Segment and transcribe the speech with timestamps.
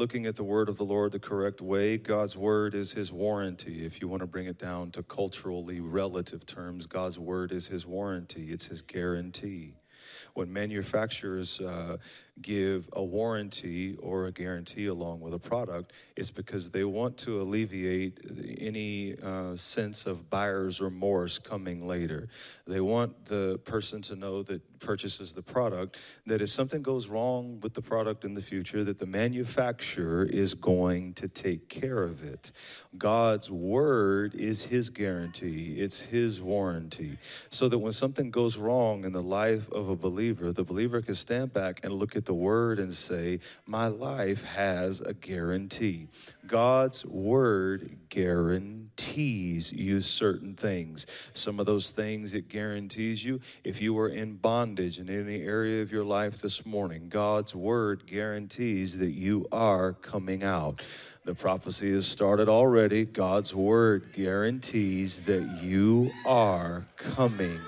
[0.00, 3.84] looking at the word of the Lord the correct way, God's word is his warranty.
[3.84, 7.86] If you want to bring it down to culturally relative terms, God's word is his
[7.86, 9.74] warranty, it's his guarantee.
[10.32, 11.98] When manufacturers uh,
[12.42, 17.40] give a warranty or a guarantee along with a product, it's because they want to
[17.40, 18.18] alleviate
[18.58, 22.28] any uh, sense of buyer's remorse coming later.
[22.66, 27.60] They want the person to know that purchases the product that if something goes wrong
[27.60, 32.24] with the product in the future, that the manufacturer is going to take care of
[32.24, 32.52] it.
[32.96, 37.18] God's word is his guarantee, it's his warranty.
[37.50, 41.14] So that when something goes wrong in the life of a believer, the believer can
[41.14, 46.08] stand back and look at the word and say, My life has a guarantee.
[46.46, 51.06] God's word guarantees you certain things.
[51.32, 55.82] Some of those things it guarantees you, if you were in bondage in any area
[55.82, 60.82] of your life this morning, God's word guarantees that you are coming out.
[61.24, 63.04] The prophecy has started already.
[63.04, 67.60] God's word guarantees that you are coming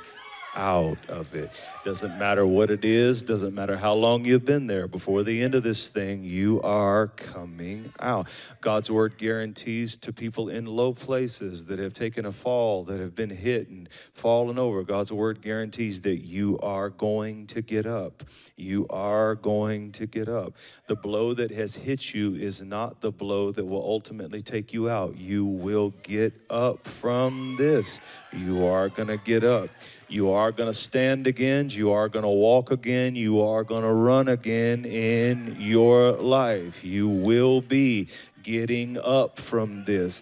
[0.54, 1.50] out of it.
[1.84, 4.86] Doesn't matter what it is, doesn't matter how long you've been there.
[4.86, 8.28] Before the end of this thing, you are coming out.
[8.60, 13.14] God's word guarantees to people in low places that have taken a fall, that have
[13.14, 14.82] been hit and fallen over.
[14.82, 18.22] God's word guarantees that you are going to get up.
[18.56, 20.54] You are going to get up.
[20.86, 24.88] The blow that has hit you is not the blow that will ultimately take you
[24.88, 25.16] out.
[25.16, 28.00] You will get up from this.
[28.32, 29.70] You are going to get up.
[30.12, 31.70] You are going to stand again.
[31.70, 33.16] You are going to walk again.
[33.16, 36.84] You are going to run again in your life.
[36.84, 38.08] You will be
[38.42, 40.20] getting up from this.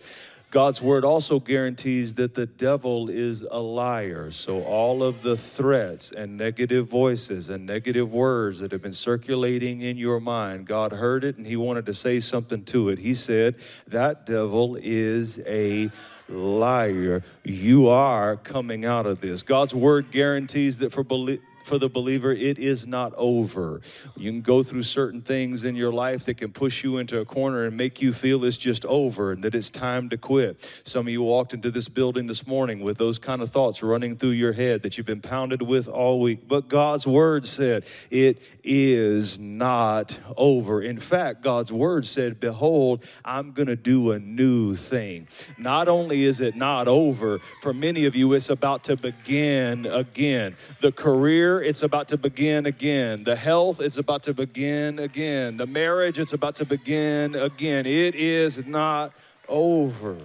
[0.50, 4.32] God's word also guarantees that the devil is a liar.
[4.32, 9.80] So, all of the threats and negative voices and negative words that have been circulating
[9.80, 12.98] in your mind, God heard it and He wanted to say something to it.
[12.98, 15.88] He said, That devil is a
[16.28, 17.22] liar.
[17.44, 19.44] You are coming out of this.
[19.44, 23.80] God's word guarantees that for believers, for the believer, it is not over.
[24.16, 27.24] You can go through certain things in your life that can push you into a
[27.24, 30.68] corner and make you feel it's just over and that it's time to quit.
[30.84, 34.16] Some of you walked into this building this morning with those kind of thoughts running
[34.16, 36.48] through your head that you've been pounded with all week.
[36.48, 40.82] But God's word said it is not over.
[40.82, 45.28] In fact, God's word said, Behold, I'm going to do a new thing.
[45.58, 50.56] Not only is it not over, for many of you, it's about to begin again.
[50.80, 53.24] The career it's about to begin again.
[53.24, 55.56] The health, it's about to begin again.
[55.56, 57.86] The marriage, it's about to begin again.
[57.86, 59.12] It is not
[59.48, 60.16] over.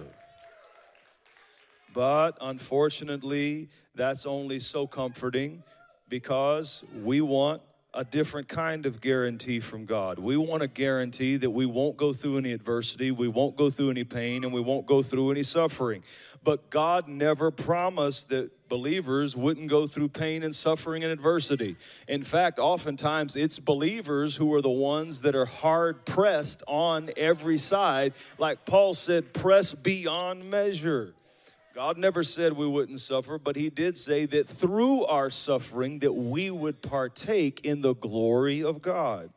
[1.92, 5.62] But unfortunately, that's only so comforting
[6.08, 7.62] because we want
[7.94, 10.18] a different kind of guarantee from God.
[10.18, 13.90] We want a guarantee that we won't go through any adversity, we won't go through
[13.90, 16.02] any pain, and we won't go through any suffering.
[16.44, 21.76] But God never promised that believers wouldn't go through pain and suffering and adversity.
[22.08, 27.58] In fact, oftentimes it's believers who are the ones that are hard pressed on every
[27.58, 28.14] side.
[28.38, 31.14] Like Paul said, press beyond measure.
[31.74, 36.12] God never said we wouldn't suffer, but he did say that through our suffering that
[36.12, 39.28] we would partake in the glory of God.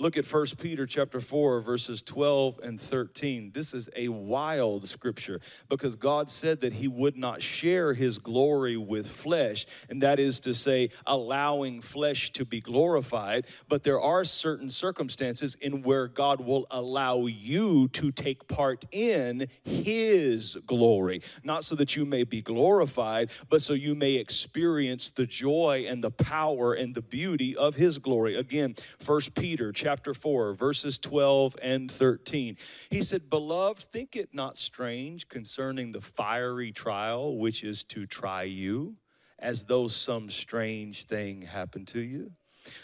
[0.00, 3.50] Look at 1 Peter chapter 4 verses 12 and 13.
[3.52, 8.78] This is a wild scripture because God said that he would not share his glory
[8.78, 14.24] with flesh, and that is to say allowing flesh to be glorified, but there are
[14.24, 21.62] certain circumstances in where God will allow you to take part in his glory, not
[21.62, 26.10] so that you may be glorified, but so you may experience the joy and the
[26.10, 28.36] power and the beauty of his glory.
[28.36, 28.74] Again,
[29.04, 32.56] 1 Peter chapter chapter 4, verses 12 and 13.
[32.90, 38.44] He said, Beloved, think it not strange concerning the fiery trial which is to try
[38.44, 38.94] you,
[39.40, 42.30] as though some strange thing happened to you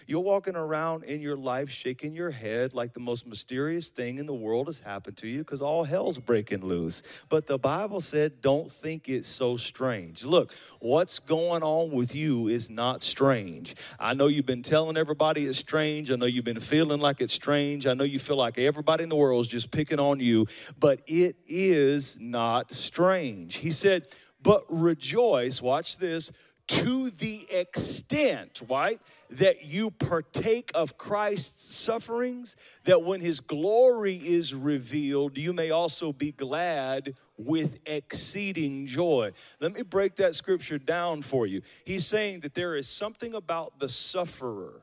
[0.07, 4.27] you're walking around in your life shaking your head like the most mysterious thing in
[4.27, 7.03] the world has happened to you because all hell's breaking loose.
[7.29, 10.25] But the Bible said, don't think it's so strange.
[10.25, 13.75] Look, what's going on with you is not strange.
[13.99, 16.11] I know you've been telling everybody it's strange.
[16.11, 17.87] I know you've been feeling like it's strange.
[17.87, 20.47] I know you feel like everybody in the world is just picking on you,
[20.79, 23.57] but it is not strange.
[23.57, 24.07] He said,
[24.43, 26.31] but rejoice, watch this
[26.69, 34.55] to the extent, right, that you partake of Christ's sufferings, that when his glory is
[34.55, 39.33] revealed, you may also be glad with exceeding joy.
[39.61, 41.63] Let me break that scripture down for you.
[41.85, 44.83] He's saying that there is something about the sufferer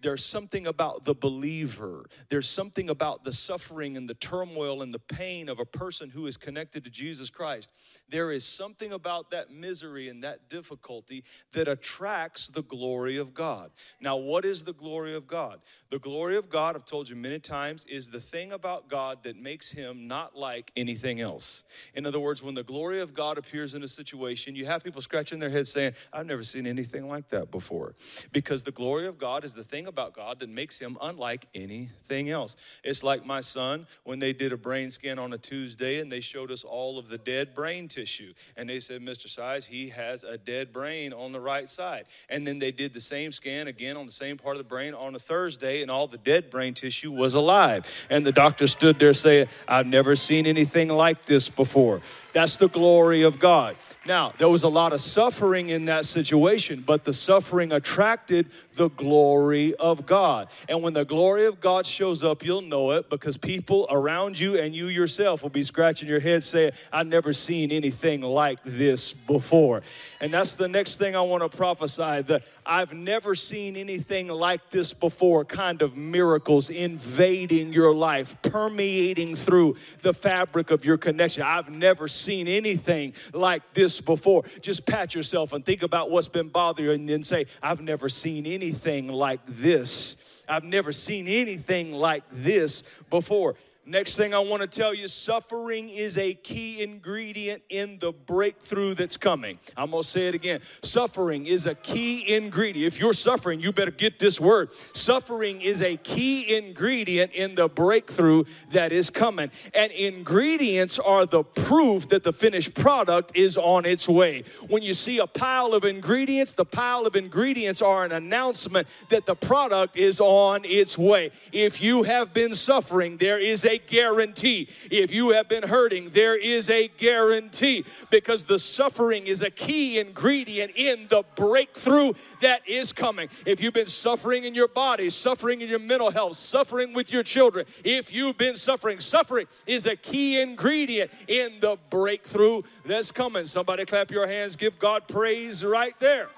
[0.00, 2.06] there's something about the believer.
[2.28, 6.26] There's something about the suffering and the turmoil and the pain of a person who
[6.26, 7.70] is connected to Jesus Christ.
[8.08, 13.70] There is something about that misery and that difficulty that attracts the glory of God.
[14.00, 15.60] Now, what is the glory of God?
[15.90, 19.36] The glory of God, I've told you many times, is the thing about God that
[19.36, 21.62] makes him not like anything else.
[21.94, 25.00] In other words, when the glory of God appears in a situation, you have people
[25.00, 27.94] scratching their heads saying, I've never seen anything like that before.
[28.32, 32.30] Because the glory of God is the thing about God that makes him unlike anything
[32.30, 32.56] else.
[32.82, 36.20] It's like my son when they did a brain scan on a Tuesday and they
[36.20, 38.32] showed us all of the dead brain tissue.
[38.56, 39.28] And they said, Mr.
[39.28, 42.06] Size, he has a dead brain on the right side.
[42.28, 44.92] And then they did the same scan again on the same part of the brain
[44.92, 48.06] on a Thursday, and all the dead brain tissue was alive.
[48.10, 52.00] And the doctor stood there saying, I've never seen anything like this before.
[52.36, 53.76] That's the glory of God.
[54.04, 58.90] Now, there was a lot of suffering in that situation, but the suffering attracted the
[58.90, 60.48] glory of God.
[60.68, 64.58] And when the glory of God shows up, you'll know it because people around you
[64.58, 69.14] and you yourself will be scratching your head saying, I've never seen anything like this
[69.14, 69.82] before.
[70.20, 74.68] And that's the next thing I want to prophesy that I've never seen anything like
[74.70, 81.42] this before kind of miracles invading your life, permeating through the fabric of your connection.
[81.42, 84.44] I've never seen anything like this before.
[84.62, 88.08] Just pat yourself and think about what's been bothering you and then say, I've never
[88.08, 90.44] seen anything like this.
[90.48, 93.56] I've never seen anything like this before.
[93.88, 98.94] Next thing I want to tell you suffering is a key ingredient in the breakthrough
[98.94, 99.60] that's coming.
[99.76, 100.60] I'm going to say it again.
[100.82, 102.92] Suffering is a key ingredient.
[102.92, 104.72] If you're suffering, you better get this word.
[104.72, 109.52] Suffering is a key ingredient in the breakthrough that is coming.
[109.72, 114.42] And ingredients are the proof that the finished product is on its way.
[114.68, 119.26] When you see a pile of ingredients, the pile of ingredients are an announcement that
[119.26, 121.30] the product is on its way.
[121.52, 124.68] If you have been suffering, there is a guarantee.
[124.90, 129.98] If you have been hurting, there is a guarantee because the suffering is a key
[129.98, 133.28] ingredient in the breakthrough that is coming.
[133.44, 137.22] If you've been suffering in your body, suffering in your mental health, suffering with your
[137.22, 143.44] children, if you've been suffering, suffering is a key ingredient in the breakthrough that's coming.
[143.44, 146.28] Somebody clap your hands, give God praise right there.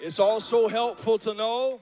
[0.00, 1.80] It's also helpful to know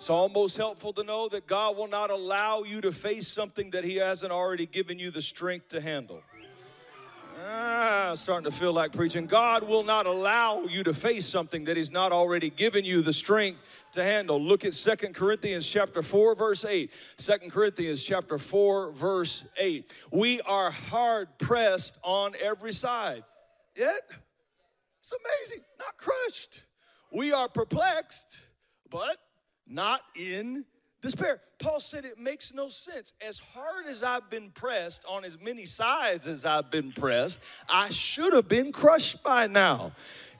[0.00, 3.84] it's almost helpful to know that God will not allow you to face something that
[3.84, 6.22] He hasn't already given you the strength to handle.
[7.46, 9.26] Ah, starting to feel like preaching.
[9.26, 13.12] God will not allow you to face something that He's not already given you the
[13.12, 13.62] strength
[13.92, 14.40] to handle.
[14.40, 16.90] Look at Second Corinthians chapter 4, verse 8.
[17.18, 19.94] 2 Corinthians chapter 4, verse 8.
[20.12, 23.22] We are hard pressed on every side.
[23.76, 24.00] Yet,
[25.00, 26.64] it's amazing, not crushed.
[27.12, 28.40] We are perplexed,
[28.90, 29.18] but
[29.70, 30.64] not in
[31.00, 31.40] despair.
[31.58, 33.12] Paul said it makes no sense.
[33.26, 37.90] As hard as I've been pressed on as many sides as I've been pressed, I
[37.90, 39.92] should have been crushed by now.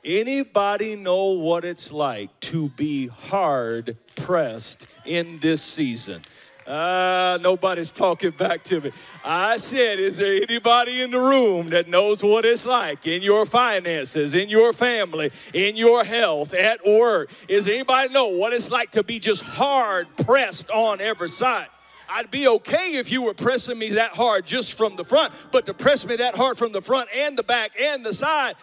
[0.05, 6.23] Anybody know what it's like to be hard pressed in this season?
[6.67, 8.93] Ah, uh, nobody's talking back to me.
[9.25, 13.47] I said, is there anybody in the room that knows what it's like in your
[13.47, 17.31] finances, in your family, in your health, at work?
[17.49, 21.67] Is anybody know what it's like to be just hard pressed on every side?
[22.11, 25.67] I'd be okay if you were pressing me that hard just from the front, but
[25.67, 28.55] to press me that hard from the front and the back and the side,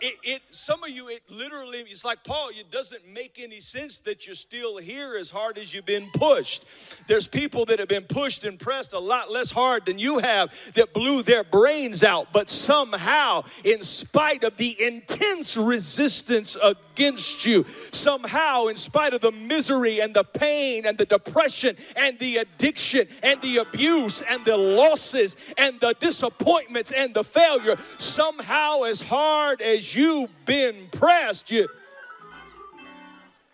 [0.00, 3.98] it, it, some of you, it literally, it's like Paul, it doesn't make any sense
[4.00, 6.66] that you're still here as hard as you've been pushed.
[7.06, 10.54] There's people that have been pushed and pressed a lot less hard than you have
[10.74, 17.64] that blew their brains out, but somehow, in spite of the intense resistance against you,
[17.92, 23.06] somehow, in spite of the misery and the pain and the depression and the addiction
[23.22, 29.60] and the abuse and the losses and the disappointments and the failure, somehow, as hard
[29.62, 31.68] as you've been pressed, you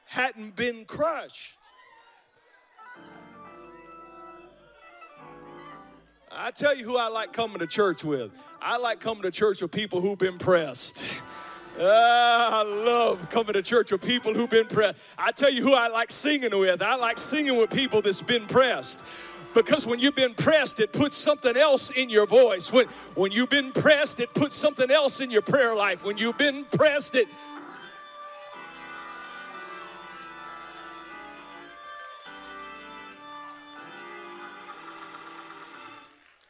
[0.07, 1.59] hadn't been crushed.
[6.31, 8.33] I tell you who I like coming to church with.
[8.61, 11.07] I like coming to church with people who've been pressed.
[11.79, 14.99] Uh, I love coming to church with people who've been pressed.
[15.19, 16.83] I tell you who I like singing with.
[16.83, 19.05] I like singing with people that's been pressed
[19.55, 22.73] because when you've been pressed, it puts something else in your voice.
[22.73, 26.05] When, when you've been pressed, it puts something else in your prayer life.
[26.05, 27.29] When you've been pressed, it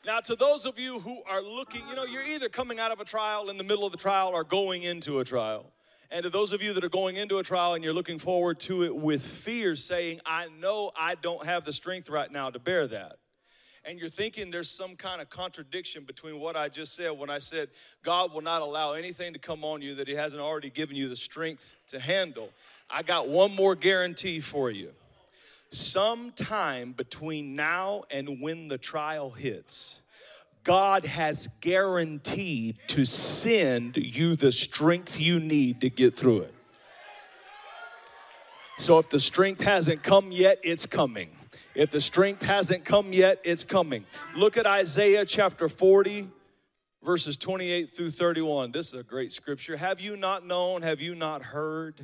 [0.06, 3.00] Now, to those of you who are looking, you know, you're either coming out of
[3.00, 5.73] a trial in the middle of the trial or going into a trial.
[6.10, 8.60] And to those of you that are going into a trial and you're looking forward
[8.60, 12.58] to it with fear, saying, I know I don't have the strength right now to
[12.58, 13.16] bear that.
[13.86, 17.38] And you're thinking there's some kind of contradiction between what I just said when I
[17.38, 17.68] said,
[18.02, 21.08] God will not allow anything to come on you that He hasn't already given you
[21.08, 22.48] the strength to handle.
[22.88, 24.90] I got one more guarantee for you.
[25.70, 30.00] Sometime between now and when the trial hits,
[30.64, 36.54] God has guaranteed to send you the strength you need to get through it.
[38.78, 41.30] So if the strength hasn't come yet, it's coming.
[41.74, 44.04] If the strength hasn't come yet, it's coming.
[44.34, 46.28] Look at Isaiah chapter 40,
[47.02, 48.72] verses 28 through 31.
[48.72, 49.76] This is a great scripture.
[49.76, 50.82] Have you not known?
[50.82, 52.00] Have you not heard?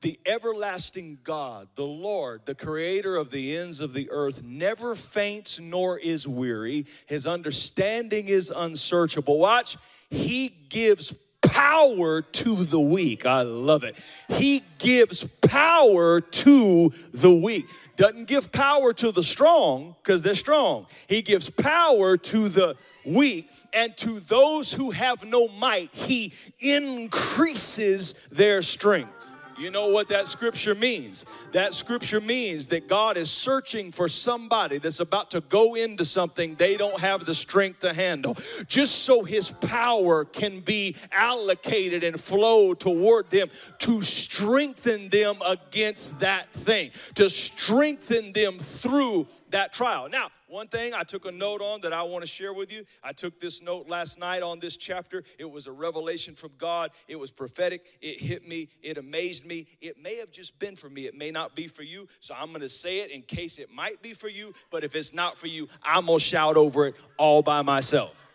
[0.00, 5.58] The everlasting God, the Lord, the creator of the ends of the earth, never faints
[5.58, 6.86] nor is weary.
[7.06, 9.38] His understanding is unsearchable.
[9.38, 9.76] Watch,
[10.10, 11.12] he gives
[11.42, 13.26] power to the weak.
[13.26, 13.98] I love it.
[14.28, 17.66] He gives power to the weak.
[17.96, 20.86] Doesn't give power to the strong because they're strong.
[21.08, 28.12] He gives power to the weak and to those who have no might, he increases
[28.30, 29.17] their strength.
[29.58, 31.26] You know what that scripture means?
[31.52, 36.54] That scripture means that God is searching for somebody that's about to go into something
[36.54, 38.36] they don't have the strength to handle,
[38.68, 43.48] just so his power can be allocated and flow toward them
[43.80, 50.08] to strengthen them against that thing, to strengthen them through that trial.
[50.08, 52.84] Now, one thing I took a note on that I want to share with you.
[53.02, 55.22] I took this note last night on this chapter.
[55.38, 56.90] It was a revelation from God.
[57.06, 57.86] It was prophetic.
[58.00, 58.68] It hit me.
[58.82, 59.66] It amazed me.
[59.80, 61.06] It may have just been for me.
[61.06, 62.08] It may not be for you.
[62.20, 64.54] So I'm going to say it in case it might be for you.
[64.70, 68.26] But if it's not for you, I'm going to shout over it all by myself.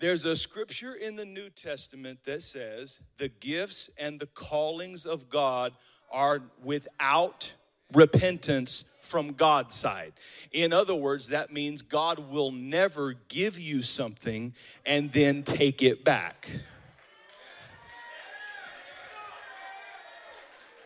[0.00, 5.28] There's a scripture in the New Testament that says the gifts and the callings of
[5.28, 5.72] God
[6.12, 7.52] are without
[7.92, 10.12] repentance from God's side.
[10.52, 14.54] In other words, that means God will never give you something
[14.84, 16.48] and then take it back.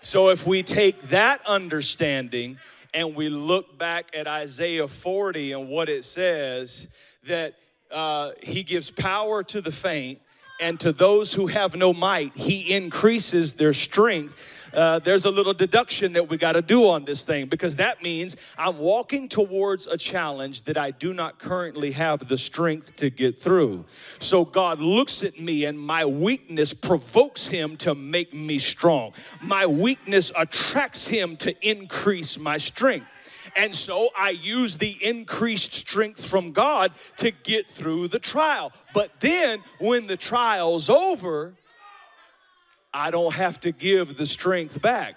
[0.00, 2.58] So if we take that understanding
[2.92, 6.88] and we look back at Isaiah 40 and what it says,
[7.24, 7.54] that
[7.90, 10.20] uh, he gives power to the faint,
[10.62, 15.52] and to those who have no might, he increases their strength uh, there's a little
[15.52, 19.86] deduction that we got to do on this thing because that means I'm walking towards
[19.86, 23.84] a challenge that I do not currently have the strength to get through.
[24.18, 29.12] So God looks at me and my weakness provokes him to make me strong.
[29.42, 33.06] My weakness attracts him to increase my strength.
[33.56, 38.72] And so I use the increased strength from God to get through the trial.
[38.94, 41.54] But then when the trial's over,
[42.94, 45.16] I don't have to give the strength back.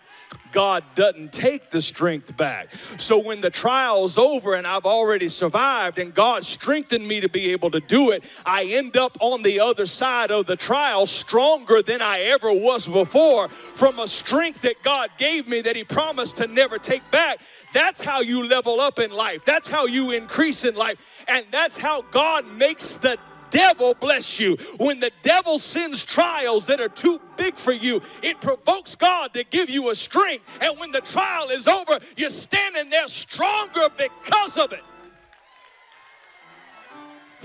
[0.54, 2.72] God doesn't take the strength back.
[2.98, 7.52] So when the trial's over and I've already survived and God strengthened me to be
[7.52, 11.82] able to do it, I end up on the other side of the trial stronger
[11.82, 16.38] than I ever was before from a strength that God gave me that He promised
[16.38, 17.42] to never take back.
[17.74, 19.44] That's how you level up in life.
[19.44, 21.26] That's how you increase in life.
[21.28, 23.18] And that's how God makes the
[23.56, 24.58] devil bless you.
[24.78, 29.44] When the devil sends trials that are too big for you, it provokes God to
[29.46, 30.60] give you a strength.
[30.62, 34.84] And when the trial is over, you're standing there stronger because of it.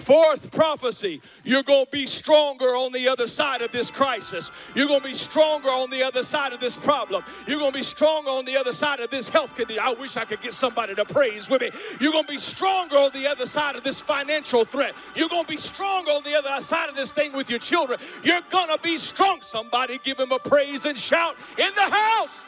[0.01, 4.51] Fourth prophecy, you're going to be stronger on the other side of this crisis.
[4.75, 7.23] You're going to be stronger on the other side of this problem.
[7.47, 9.83] You're going to be stronger on the other side of this health condition.
[9.85, 11.71] I wish I could get somebody to praise with me.
[12.01, 14.95] You're going to be stronger on the other side of this financial threat.
[15.15, 18.01] You're going to be stronger on the other side of this thing with your children.
[18.25, 19.43] You're going to be strong.
[19.43, 22.47] Somebody give him a praise and shout in the house.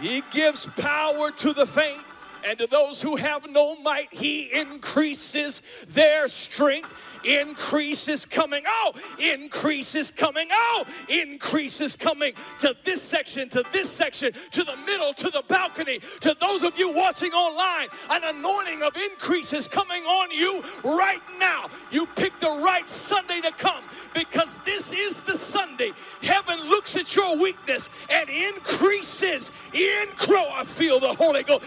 [0.00, 2.02] He gives power to the faint
[2.44, 7.20] and to those who have no might, he increases their strength.
[7.24, 8.64] Increase is coming.
[8.66, 10.48] Oh, increase is coming.
[10.52, 15.42] Oh, increase is coming to this section, to this section, to the middle, to the
[15.48, 16.00] balcony.
[16.20, 21.22] To those of you watching online, an anointing of increase is coming on you right
[21.38, 21.68] now.
[21.90, 25.92] You pick the right Sunday to come because this is the Sunday.
[26.22, 29.50] Heaven looks at your weakness and increases.
[29.72, 30.34] Increase.
[30.34, 31.64] I feel the Holy Ghost.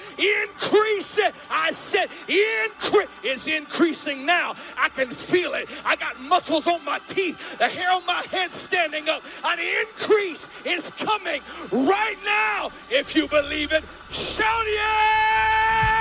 [0.68, 1.34] Increase it.
[1.50, 4.56] I said, increase is increasing now.
[4.78, 5.70] I can feel it.
[5.86, 9.24] I got muscles on my teeth, the hair on my head standing up.
[9.46, 12.72] An increase is coming right now.
[12.90, 15.97] If you believe it, shout yeah!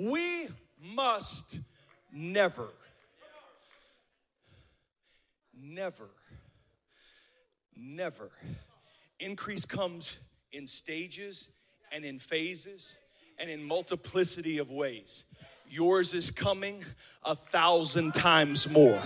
[0.00, 0.48] We
[0.94, 1.58] must
[2.10, 2.68] never,
[5.54, 6.08] never,
[7.76, 8.30] never.
[9.18, 10.20] Increase comes
[10.52, 11.52] in stages
[11.92, 12.96] and in phases
[13.38, 15.26] and in multiplicity of ways.
[15.68, 16.82] Yours is coming
[17.26, 19.02] a thousand times more.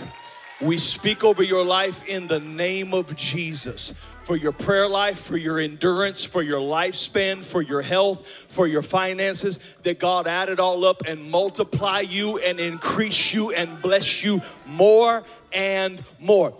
[0.61, 3.93] We speak over your life in the name of Jesus
[4.25, 8.81] for your prayer life, for your endurance, for your lifespan, for your health, for your
[8.81, 14.23] finances, that God add it all up and multiply you and increase you and bless
[14.23, 16.57] you more and more.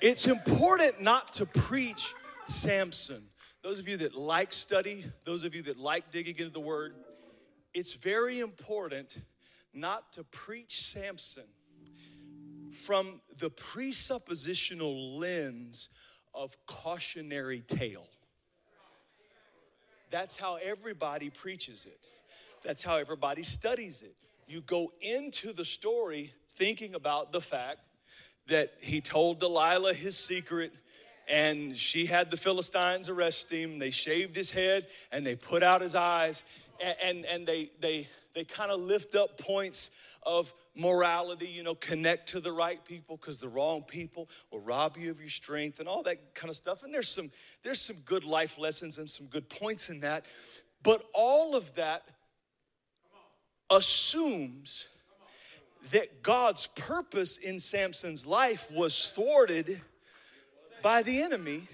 [0.00, 2.12] It's important not to preach
[2.46, 3.22] Samson.
[3.62, 6.96] Those of you that like study, those of you that like digging into the word,
[7.72, 9.20] it's very important
[9.72, 11.44] not to preach Samson
[12.72, 15.90] from the presuppositional lens
[16.34, 18.06] of cautionary tale.
[20.10, 21.98] That's how everybody preaches it.
[22.62, 24.14] That's how everybody studies it.
[24.46, 27.86] You go into the story thinking about the fact
[28.46, 30.72] that he told Delilah his secret
[31.26, 33.78] and she had the Philistines arrest him.
[33.78, 36.44] They shaved his head and they put out his eyes
[36.82, 39.90] and, and, and they, they, they kind of lift up points
[40.24, 44.96] of morality, you know, connect to the right people because the wrong people will rob
[44.96, 46.82] you of your strength and all that kind of stuff.
[46.82, 47.30] And there's some
[47.62, 50.24] there's some good life lessons and some good points in that.
[50.82, 52.02] But all of that
[53.70, 54.88] assumes
[55.92, 59.80] that God's purpose in Samson's life was thwarted
[60.82, 61.66] by the enemy,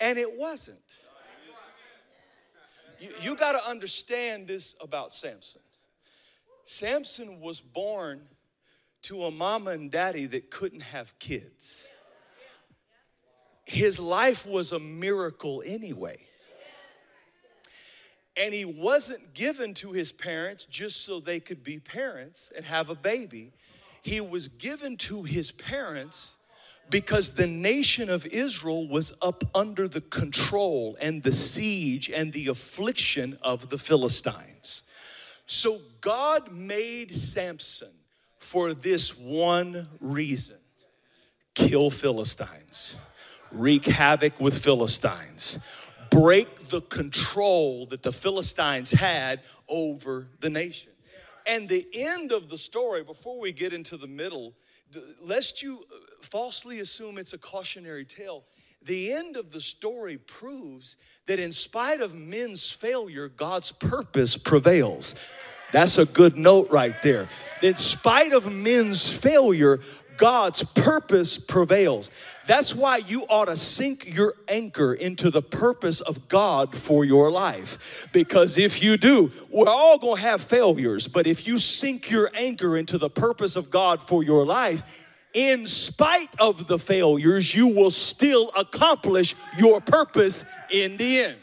[0.00, 0.98] and it wasn't.
[2.98, 5.62] You, you got to understand this about Samson.
[6.70, 8.20] Samson was born
[9.02, 11.88] to a mama and daddy that couldn't have kids.
[13.66, 16.18] His life was a miracle anyway.
[18.36, 22.88] And he wasn't given to his parents just so they could be parents and have
[22.88, 23.52] a baby.
[24.02, 26.36] He was given to his parents
[26.88, 32.46] because the nation of Israel was up under the control and the siege and the
[32.46, 34.84] affliction of the Philistines.
[35.50, 37.90] So God made Samson
[38.38, 40.58] for this one reason.
[41.54, 42.96] Kill Philistines,
[43.50, 45.58] wreak havoc with Philistines,
[46.08, 50.92] break the control that the Philistines had over the nation.
[51.48, 54.54] And the end of the story, before we get into the middle,
[55.20, 58.44] lest you uh, falsely assume it's a cautionary tale,
[58.82, 65.14] the end of the story proves that in spite of men's failure, God's purpose prevails.
[65.72, 67.28] That's a good note right there.
[67.62, 69.80] In spite of men's failure,
[70.20, 72.10] God's purpose prevails.
[72.46, 77.30] That's why you ought to sink your anchor into the purpose of God for your
[77.30, 78.06] life.
[78.12, 82.76] Because if you do, we're all gonna have failures, but if you sink your anchor
[82.76, 84.99] into the purpose of God for your life,
[85.34, 91.36] in spite of the failures, you will still accomplish your purpose in the end.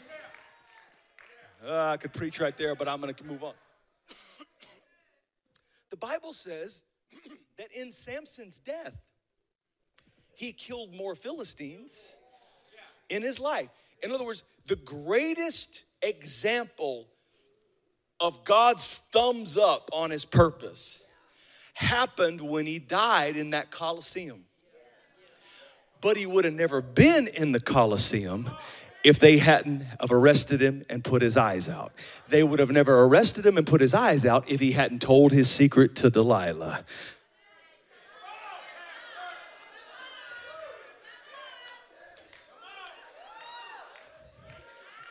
[1.66, 3.54] Uh, I could preach right there, but I'm going to move on.
[5.90, 6.82] the Bible says
[7.58, 8.96] that in Samson's death,
[10.34, 12.16] he killed more Philistines
[13.08, 13.70] in his life.
[14.02, 17.08] In other words, the greatest example
[18.20, 21.02] of God's thumbs up on his purpose
[21.78, 24.44] happened when he died in that Colosseum.
[26.00, 28.50] But he would have never been in the Colosseum
[29.04, 31.92] if they hadn't have arrested him and put his eyes out.
[32.28, 35.30] They would have never arrested him and put his eyes out if he hadn't told
[35.30, 36.84] his secret to Delilah.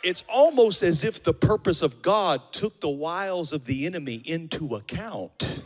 [0.03, 4.75] It's almost as if the purpose of God took the wiles of the enemy into
[4.75, 5.61] account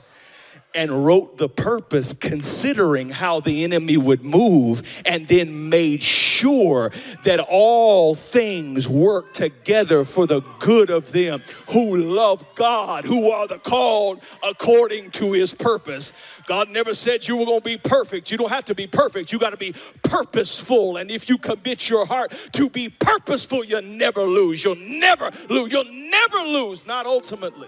[0.73, 6.91] and wrote the purpose considering how the enemy would move and then made sure
[7.23, 13.47] that all things work together for the good of them who love God, who are
[13.47, 16.13] the called according to his purpose.
[16.47, 18.31] God never said you were going to be perfect.
[18.31, 19.31] You don't have to be perfect.
[19.31, 20.97] You got to be purposeful.
[20.97, 24.63] And if you commit your heart to be purposeful, you'll never lose.
[24.63, 25.71] You'll never lose.
[25.71, 27.67] You'll never lose, not ultimately.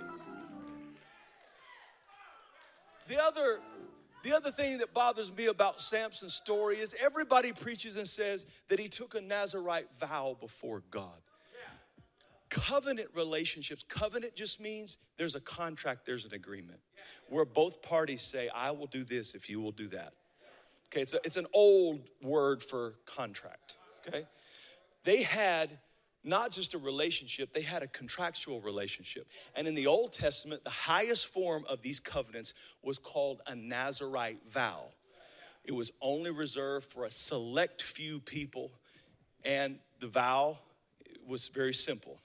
[3.14, 3.60] The other
[4.24, 8.80] the other thing that bothers me about Samson's story is everybody preaches and says that
[8.80, 11.20] he took a Nazarite vow before God.
[12.50, 16.80] Covenant relationships, covenant just means there's a contract, there's an agreement
[17.28, 20.14] where both parties say, I will do this if you will do that.
[20.88, 23.76] Okay, it's, a, it's an old word for contract.
[24.08, 24.24] Okay,
[25.04, 25.70] they had
[26.24, 29.28] not just a relationship, they had a contractual relationship.
[29.56, 34.40] And in the Old Testament, the highest form of these covenants was called a Nazarite
[34.48, 34.86] vow.
[35.66, 38.72] It was only reserved for a select few people,
[39.46, 40.58] and the vow
[41.28, 42.20] was very simple.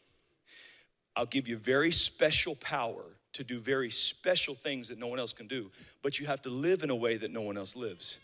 [1.16, 5.32] I'll give you very special power to do very special things that no one else
[5.32, 5.70] can do,
[6.02, 8.18] but you have to live in a way that no one else lives.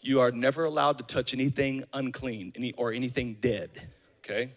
[0.00, 3.70] You are never allowed to touch anything unclean any, or anything dead,
[4.18, 4.50] okay?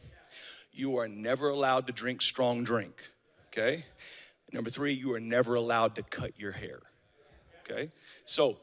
[0.80, 2.94] You are never allowed to drink strong drink,
[3.48, 3.84] okay?
[4.54, 6.80] Number three, you are never allowed to cut your hair,
[7.62, 7.92] okay?
[8.24, 8.56] So,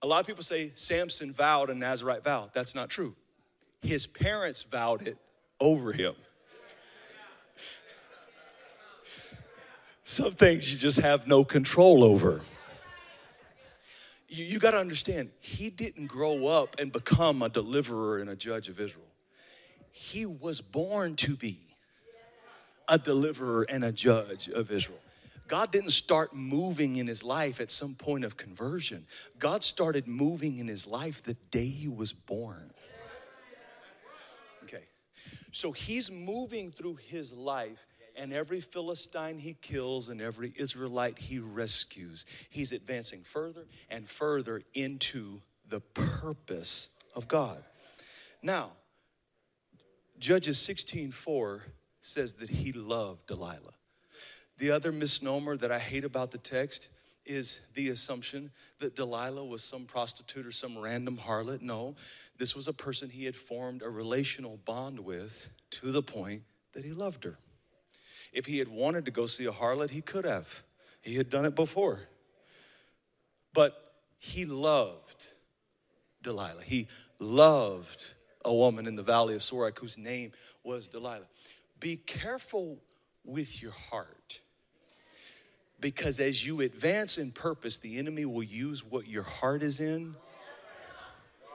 [0.00, 2.48] a lot of people say Samson vowed a Nazarite vow.
[2.54, 3.16] That's not true.
[3.82, 5.18] His parents vowed it
[5.58, 6.14] over him.
[10.04, 12.42] Some things you just have no control over.
[14.28, 18.36] You, you got to understand, he didn't grow up and become a deliverer and a
[18.36, 19.08] judge of Israel.
[19.90, 21.63] He was born to be
[22.88, 24.98] a deliverer and a judge of Israel.
[25.46, 29.06] God didn't start moving in his life at some point of conversion.
[29.38, 32.70] God started moving in his life the day he was born.
[34.64, 34.84] Okay.
[35.52, 41.38] So he's moving through his life and every Philistine he kills and every Israelite he
[41.38, 47.62] rescues, he's advancing further and further into the purpose of God.
[48.42, 48.72] Now,
[50.18, 51.62] Judges 16:4
[52.04, 53.74] says that he loved Delilah.
[54.58, 56.88] The other misnomer that I hate about the text
[57.24, 61.62] is the assumption that Delilah was some prostitute or some random harlot.
[61.62, 61.96] No,
[62.38, 66.42] this was a person he had formed a relational bond with to the point
[66.74, 67.38] that he loved her.
[68.32, 70.62] If he had wanted to go see a harlot, he could have.
[71.00, 72.00] He had done it before.
[73.54, 73.74] But
[74.18, 75.26] he loved
[76.22, 76.62] Delilah.
[76.62, 76.88] He
[77.18, 78.14] loved
[78.44, 81.26] a woman in the valley of Sorek whose name was Delilah.
[81.84, 82.78] Be careful
[83.26, 84.40] with your heart
[85.80, 90.14] because as you advance in purpose, the enemy will use what your heart is in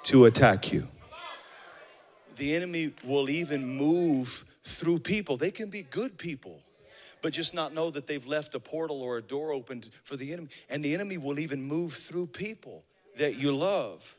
[0.03, 0.87] to attack you.
[2.35, 5.35] The enemy will even move through people.
[5.35, 6.59] They can be good people,
[7.23, 10.31] but just not know that they've left a portal or a door opened for the
[10.31, 10.49] enemy.
[10.69, 12.83] And the enemy will even move through people
[13.17, 14.15] that you love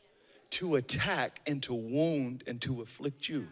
[0.49, 3.47] to attack and to wound and to afflict you.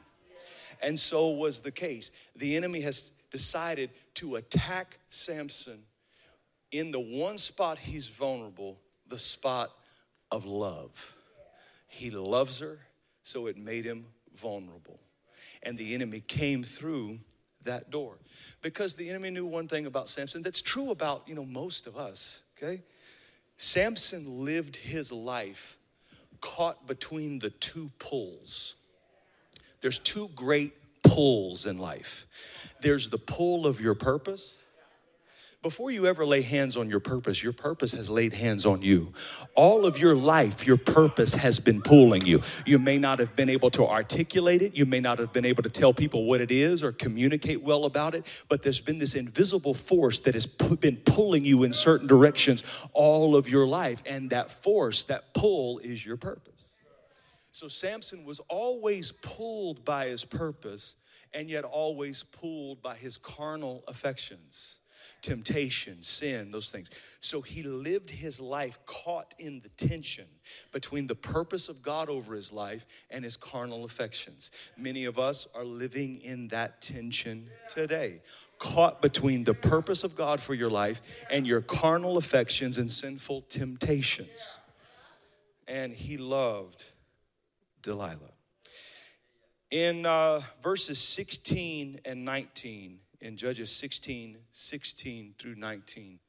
[0.81, 2.11] And so was the case.
[2.35, 5.79] The enemy has decided to attack Samson
[6.71, 9.71] in the one spot he's vulnerable, the spot
[10.31, 11.15] of love.
[11.87, 12.77] He loves her,
[13.23, 14.99] so it made him vulnerable.
[15.63, 17.19] And the enemy came through
[17.63, 18.17] that door
[18.61, 21.97] because the enemy knew one thing about Samson that's true about, you know, most of
[21.97, 22.81] us, okay?
[23.57, 25.77] Samson lived his life
[26.39, 28.75] caught between the two pulls.
[29.81, 32.25] There's two great pulls in life.
[32.81, 34.65] There's the pull of your purpose
[35.61, 39.11] before you ever lay hands on your purpose, your purpose has laid hands on you.
[39.55, 42.41] All of your life, your purpose has been pulling you.
[42.65, 45.63] You may not have been able to articulate it, you may not have been able
[45.63, 49.15] to tell people what it is or communicate well about it, but there's been this
[49.15, 52.63] invisible force that has been pulling you in certain directions
[52.93, 54.01] all of your life.
[54.05, 56.68] And that force, that pull, is your purpose.
[57.59, 60.95] So Samson was always pulled by his purpose
[61.33, 64.79] and yet always pulled by his carnal affections
[65.21, 66.89] temptation, sin, those things.
[67.19, 70.23] So he lived his life caught in the tension
[70.71, 74.51] between the purpose of God over his life and his carnal affections.
[74.77, 78.21] Many of us are living in that tension today.
[78.59, 83.41] Caught between the purpose of God for your life and your carnal affections and sinful
[83.49, 84.59] temptations.
[85.67, 86.91] And he loved
[87.81, 88.33] Delilah.
[89.71, 96.19] In uh, verses 16 and 19, in Judges 16 16 through 19.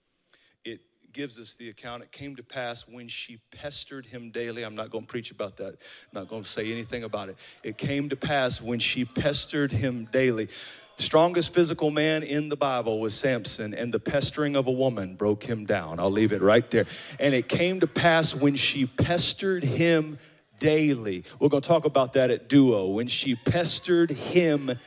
[0.64, 0.80] It
[1.12, 2.02] gives us the account.
[2.02, 4.64] It came to pass when she pestered him daily.
[4.64, 5.76] I'm not going to preach about that, I'm
[6.12, 7.36] not going to say anything about it.
[7.62, 10.48] It came to pass when she pestered him daily.
[10.96, 15.42] Strongest physical man in the Bible was Samson, and the pestering of a woman broke
[15.42, 15.98] him down.
[15.98, 16.84] I'll leave it right there.
[17.18, 20.18] And it came to pass when she pestered him
[20.60, 21.24] daily.
[21.40, 22.86] We're going to talk about that at Duo.
[22.86, 24.78] When she pestered him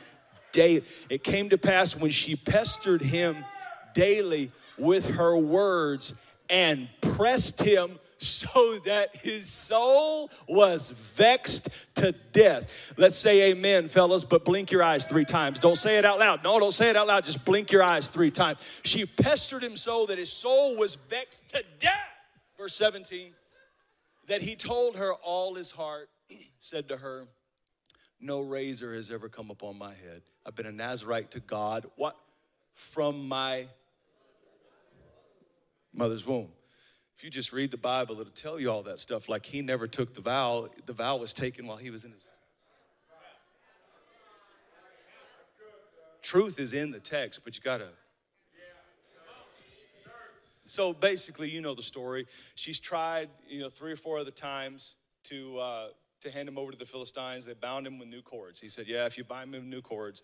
[0.53, 0.83] day.
[1.09, 3.43] It came to pass when she pestered him
[3.93, 6.13] daily with her words
[6.49, 12.93] and pressed him so that his soul was vexed to death.
[12.97, 15.59] Let's say amen, fellas, but blink your eyes three times.
[15.59, 16.41] Don't say it out loud.
[16.41, 17.25] No, don't say it out loud.
[17.25, 18.59] Just blink your eyes three times.
[18.83, 21.91] She pestered him so that his soul was vexed to death.
[22.57, 23.33] Verse 17,
[24.27, 26.09] that he told her all his heart,
[26.59, 27.27] said to her,
[28.19, 31.85] No razor has ever come upon my head I've been a Nazarite to God.
[31.95, 32.17] What?
[32.73, 33.67] From my
[35.93, 36.49] mother's womb.
[37.15, 39.29] If you just read the Bible, it'll tell you all that stuff.
[39.29, 42.23] Like he never took the vow, the vow was taken while he was in his.
[46.21, 47.89] Truth is in the text, but you gotta.
[50.65, 52.25] So basically, you know the story.
[52.55, 54.95] She's tried, you know, three or four other times
[55.25, 55.87] to uh,
[56.21, 57.45] to hand him over to the Philistines.
[57.45, 58.59] They bound him with new cords.
[58.59, 60.23] He said, "Yeah, if you bind me with new cords,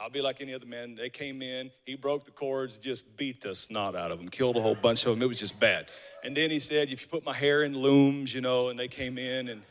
[0.00, 0.94] I'll be like any other man.
[0.94, 4.56] They came in, he broke the cords, just beat the snot out of them, killed
[4.56, 5.22] a whole bunch of them.
[5.22, 5.86] It was just bad.
[6.22, 8.86] And then he said, if you put my hair in looms, you know, and they
[8.86, 9.62] came in and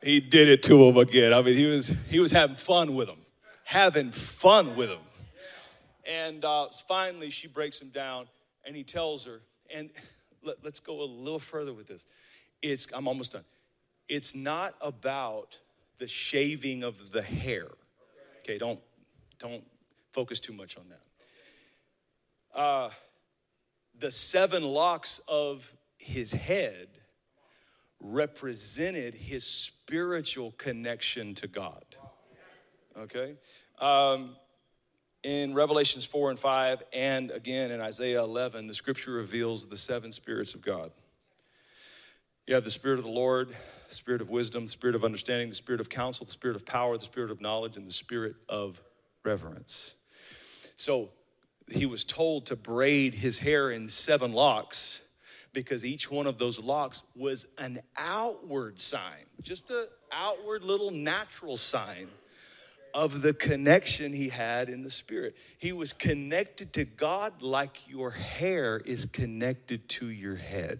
[0.00, 1.32] he did it to them again.
[1.32, 3.18] I mean, he was he was having fun with them,
[3.64, 5.00] having fun with them.
[6.06, 8.26] And uh, finally, she breaks him down,
[8.64, 9.40] and he tells her.
[9.74, 9.90] And
[10.42, 12.06] let, let's go a little further with this.
[12.62, 13.44] It's I'm almost done.
[14.08, 15.58] It's not about
[15.98, 17.66] the shaving of the hair.
[18.38, 18.80] Okay, don't
[19.38, 19.64] don't
[20.12, 22.58] focus too much on that.
[22.58, 22.90] Uh,
[23.98, 26.88] the seven locks of his head
[28.00, 31.84] represented his spiritual connection to God.
[32.96, 33.34] Okay?
[33.80, 34.36] Um,
[35.24, 40.12] in Revelations 4 and 5, and again in Isaiah 11, the scripture reveals the seven
[40.12, 40.92] spirits of God.
[42.46, 43.48] You have the Spirit of the Lord,
[43.88, 46.66] the Spirit of wisdom, the Spirit of understanding, the Spirit of counsel, the Spirit of
[46.66, 48.82] power, the Spirit of knowledge, and the Spirit of
[49.24, 49.94] reverence.
[50.76, 51.08] So
[51.72, 55.00] he was told to braid his hair in seven locks
[55.54, 61.56] because each one of those locks was an outward sign, just an outward little natural
[61.56, 62.08] sign
[62.94, 65.36] of the connection he had in the spirit.
[65.58, 70.78] He was connected to God like your hair is connected to your head.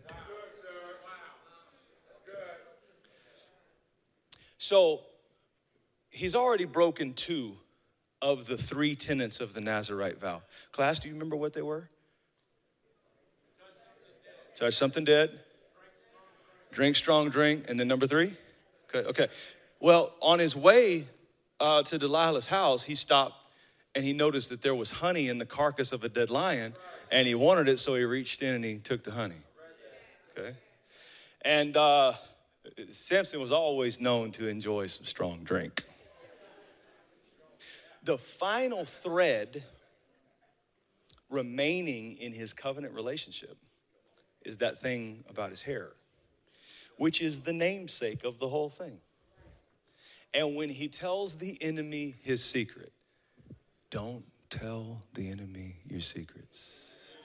[4.58, 5.00] So
[6.10, 7.56] he's already broken two
[8.22, 10.40] of the three tenets of the Nazarite vow.
[10.72, 11.90] Class, do you remember what they were?
[14.54, 15.30] Touch something dead,
[16.70, 18.32] drink strong drink, and then number three?
[18.88, 19.28] Okay, okay.
[19.80, 21.04] Well, on his way
[21.64, 23.36] uh, to Delilah's house, he stopped
[23.94, 26.74] and he noticed that there was honey in the carcass of a dead lion,
[27.12, 29.40] and he wanted it, so he reached in and he took the honey.
[30.36, 30.54] Okay?
[31.42, 32.12] And uh,
[32.90, 35.84] Samson was always known to enjoy some strong drink.
[38.02, 39.62] The final thread
[41.30, 43.56] remaining in his covenant relationship
[44.44, 45.92] is that thing about his hair,
[46.98, 48.98] which is the namesake of the whole thing.
[50.34, 52.92] And when he tells the enemy his secret,
[53.90, 57.16] don't tell the enemy your secrets.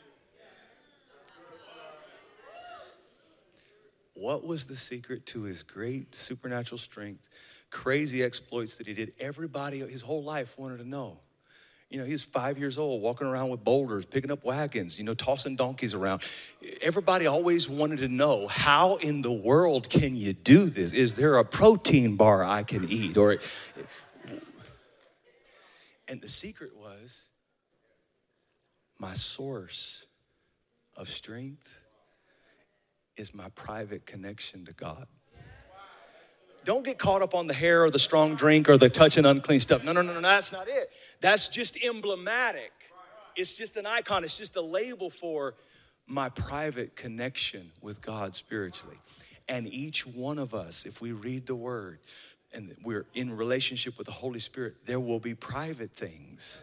[4.13, 7.30] What was the secret to his great supernatural strength?
[7.69, 9.13] crazy exploits that he did.
[9.19, 11.19] Everybody, his whole life, wanted to know.
[11.89, 15.15] You know, he's five years old, walking around with boulders, picking up wagons, you know,
[15.15, 16.21] tossing donkeys around.
[16.82, 20.93] Everybody always wanted to know how in the world can you do this?
[20.93, 23.17] Is there a protein bar I can eat?
[23.17, 23.38] Or,
[26.08, 27.32] and the secret was
[28.99, 30.06] my source
[30.95, 31.82] of strength
[33.17, 35.08] is my private connection to God.
[36.65, 39.60] Don't get caught up on the hair or the strong drink or the touching unclean
[39.60, 39.84] stuff.
[39.84, 40.91] No, no, no, no, that's not it.
[41.21, 42.71] That's just emblematic.
[43.36, 45.55] It's just an icon, it's just a label for
[46.08, 48.97] my private connection with God spiritually.
[49.47, 51.99] And each one of us, if we read the word
[52.53, 56.62] and we're in relationship with the Holy Spirit, there will be private things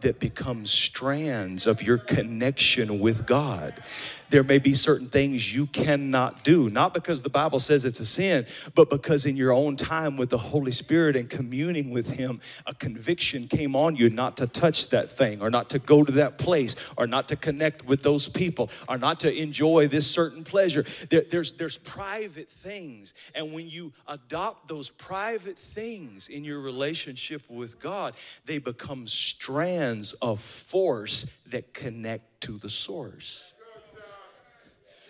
[0.00, 3.82] that become strands of your connection with God.
[4.30, 8.06] There may be certain things you cannot do, not because the Bible says it's a
[8.06, 12.40] sin, but because in your own time with the Holy Spirit and communing with Him,
[12.66, 16.12] a conviction came on you not to touch that thing, or not to go to
[16.12, 20.42] that place, or not to connect with those people, or not to enjoy this certain
[20.42, 20.84] pleasure.
[21.10, 23.14] There, there's, there's private things.
[23.34, 28.14] And when you adopt those private things in your relationship with God,
[28.46, 33.54] they become strands of force that connect to the source.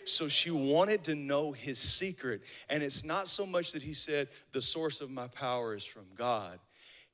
[0.05, 2.43] So she wanted to know his secret.
[2.69, 6.05] And it's not so much that he said, The source of my power is from
[6.15, 6.59] God.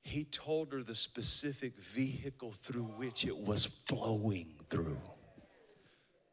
[0.02, 5.00] He told her the specific vehicle through which it was flowing through.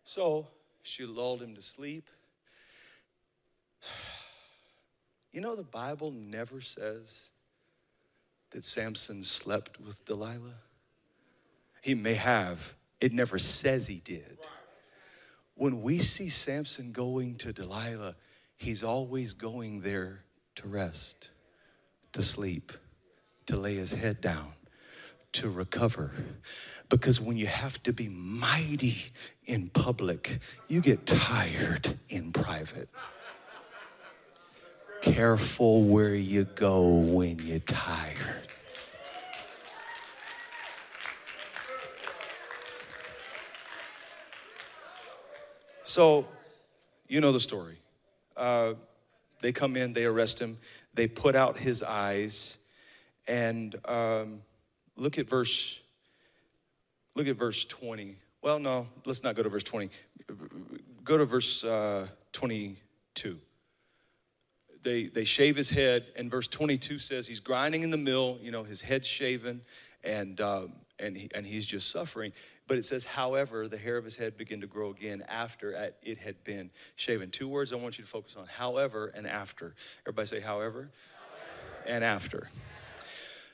[0.03, 0.47] So
[0.83, 2.09] she lulled him to sleep.
[5.33, 7.31] You know, the Bible never says
[8.49, 10.55] that Samson slept with Delilah.
[11.87, 14.37] He may have, it never says he did.
[15.55, 18.13] When we see Samson going to Delilah,
[18.57, 21.29] he's always going there to rest,
[22.11, 22.73] to sleep,
[23.45, 24.51] to lay his head down,
[25.31, 26.11] to recover.
[26.89, 28.97] Because when you have to be mighty
[29.45, 32.89] in public, you get tired in private.
[35.01, 38.49] Careful where you go when you're tired.
[45.87, 46.27] So,
[47.07, 47.77] you know the story.
[48.35, 48.73] Uh,
[49.39, 50.57] they come in, they arrest him,
[50.93, 52.57] they put out his eyes,
[53.25, 54.41] and um,
[54.97, 55.81] look at verse.
[57.15, 58.17] Look at verse 20.
[58.41, 59.89] Well, no, let's not go to verse 20.
[61.05, 63.37] Go to verse uh, 22.
[64.83, 68.51] They, they shave his head, and verse 22 says he's grinding in the mill, you
[68.51, 69.61] know, his head's shaven,
[70.03, 72.33] and, um, and, he, and he's just suffering.
[72.67, 76.17] But it says, however, the hair of his head began to grow again after it
[76.17, 77.29] had been shaven.
[77.29, 79.73] Two words I want you to focus on however and after.
[80.03, 81.83] Everybody say, however, however.
[81.85, 82.49] and after.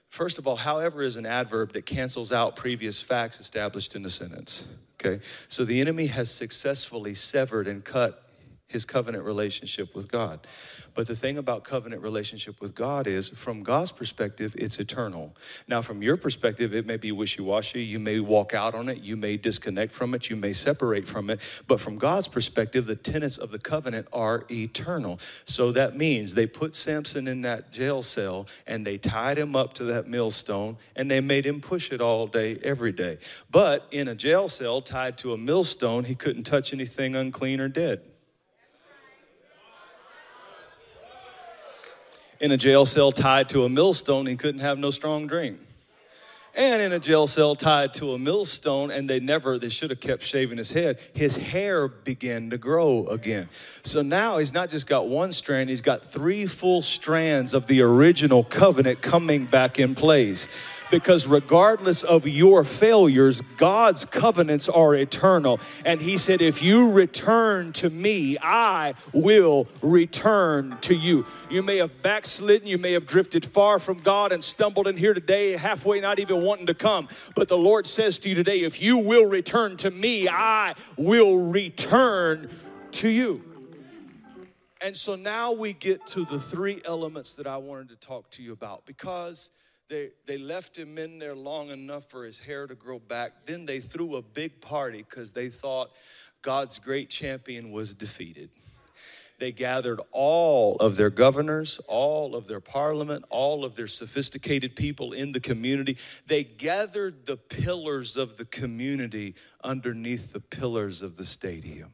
[0.10, 4.10] First of all, however is an adverb that cancels out previous facts established in the
[4.10, 4.66] sentence.
[5.00, 5.24] Okay?
[5.48, 8.23] So the enemy has successfully severed and cut
[8.68, 10.46] his covenant relationship with God.
[10.96, 15.36] But the thing about covenant relationship with God is, from God's perspective, it's eternal.
[15.68, 17.84] Now, from your perspective, it may be wishy washy.
[17.84, 19.00] You may walk out on it.
[19.00, 20.30] You may disconnect from it.
[20.30, 21.40] You may separate from it.
[21.68, 25.20] But from God's perspective, the tenets of the covenant are eternal.
[25.46, 29.74] So that means they put Samson in that jail cell and they tied him up
[29.76, 33.18] to that millstone and they made him push it all day, every day.
[33.52, 37.68] But in a jail cell tied to a millstone, he couldn't touch anything unclean or
[37.68, 38.02] dead.
[42.40, 45.60] In a jail cell tied to a millstone and couldn't have no strong drink.
[46.56, 50.00] And in a jail cell tied to a millstone, and they never, they should have
[50.00, 51.00] kept shaving his head.
[51.16, 53.50] His hair began to grow again.
[53.82, 57.82] So now he's not just got one strand, he's got three full strands of the
[57.82, 60.48] original covenant coming back in place
[60.94, 65.60] because regardless of your failures, God's covenants are eternal.
[65.88, 71.26] And He said, If you return to me, I will return to you.
[71.50, 75.16] You may have backslidden, you may have drifted far from God and stumbled in here
[75.16, 77.08] today, halfway not even wanting to come.
[77.36, 81.40] But the Lord says to you today, If you will return to me, I will
[81.40, 82.52] return
[82.92, 83.42] to you.
[84.80, 88.44] And so now we get to the three elements that I wanted to talk to
[88.44, 89.50] you about because
[89.90, 93.46] they, they left him in there long enough for his hair to grow back.
[93.46, 95.92] Then they threw a big party because they thought
[96.42, 98.50] God's great champion was defeated.
[99.40, 105.12] They gathered all of their governors, all of their parliament, all of their sophisticated people
[105.12, 105.98] in the community.
[106.28, 111.92] They gathered the pillars of the community underneath the pillars of the stadium.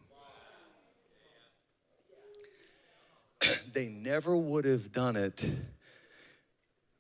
[3.73, 5.49] they never would have done it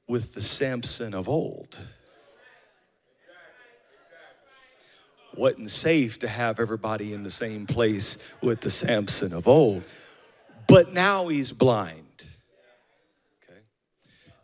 [0.09, 1.79] with the Samson of old.
[5.35, 9.85] Wasn't safe to have everybody in the same place with the Samson of old.
[10.67, 12.27] But now he's blind.
[13.43, 13.59] Okay?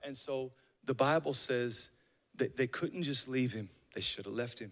[0.03, 0.51] And so
[0.85, 1.91] the Bible says
[2.37, 4.71] that they couldn't just leave him, they should have left him.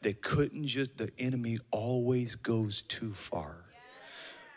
[0.00, 3.64] They couldn't just, the enemy always goes too far.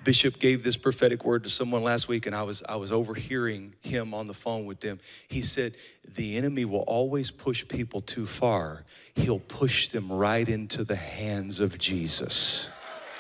[0.04, 3.74] Bishop gave this prophetic word to someone last week, and I was I was overhearing
[3.82, 5.00] him on the phone with them.
[5.28, 5.76] He said,
[6.16, 8.84] "The enemy will always push people too far.
[9.16, 12.70] He'll push them right into the hands of Jesus."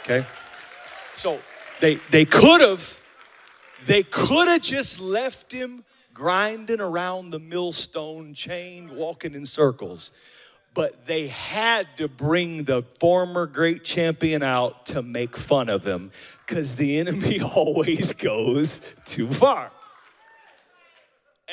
[0.01, 0.25] Okay,
[1.13, 1.39] so
[1.79, 2.99] they they could have
[3.85, 10.11] they could have just left him grinding around the millstone chain, walking in circles
[10.73, 16.11] but they had to bring the former great champion out to make fun of him
[16.45, 19.71] because the enemy always goes too far.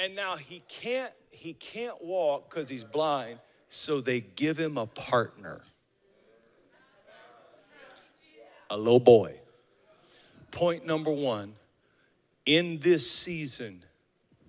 [0.00, 3.38] And now he can't he can't walk because he's blind,
[3.68, 5.60] so they give him a partner.
[8.70, 9.40] A little boy.
[10.50, 11.52] Point number 1,
[12.46, 13.82] in this season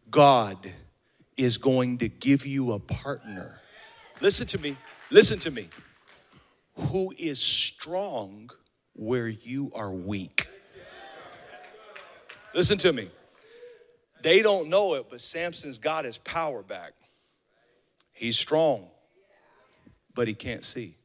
[0.09, 0.57] God
[1.37, 3.58] is going to give you a partner
[4.21, 4.75] Listen to me.
[5.11, 5.67] Listen to me.
[6.75, 8.49] Who is strong
[8.99, 10.47] where you are weak.
[12.53, 13.07] Listen to me.
[14.21, 16.91] They don't know it, but Samson's got his power back.
[18.11, 18.87] He's strong,
[20.13, 20.95] but he can't see.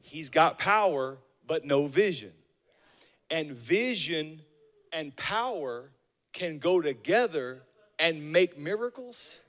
[0.00, 2.32] He's got power, but no vision.
[3.28, 4.40] And vision
[4.92, 5.90] and power
[6.32, 7.62] can go together
[7.98, 9.42] and make miracles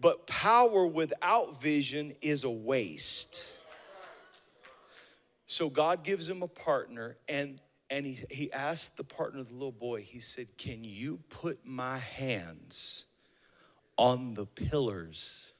[0.00, 3.56] but power without vision is a waste.
[5.46, 9.72] So God gives him a partner, and, and he, he asked the partner, the little
[9.72, 13.06] boy, he said, Can you put my hands
[13.96, 15.50] on the pillars.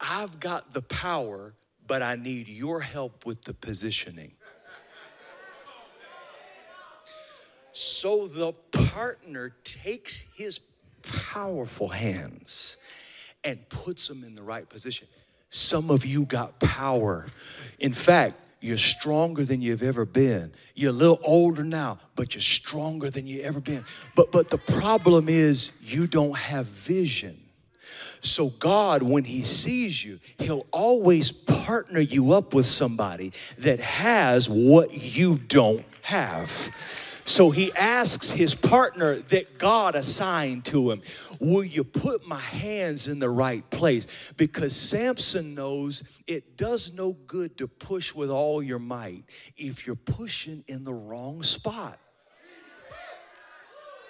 [0.00, 1.54] I've got the power,
[1.86, 4.32] but I need your help with the positioning.
[7.74, 8.52] So the
[8.92, 10.60] partner takes his
[11.02, 12.76] powerful hands
[13.42, 15.08] and puts them in the right position.
[15.50, 17.26] Some of you got power.
[17.80, 20.52] In fact, you're stronger than you've ever been.
[20.76, 23.84] You're a little older now, but you're stronger than you ever been.
[24.14, 27.36] But but the problem is you don't have vision.
[28.20, 34.48] So God, when He sees you, He'll always partner you up with somebody that has
[34.48, 36.70] what you don't have.
[37.24, 41.02] So he asks his partner that God assigned to him,
[41.40, 44.32] Will you put my hands in the right place?
[44.36, 49.24] Because Samson knows it does no good to push with all your might
[49.56, 51.98] if you're pushing in the wrong spot.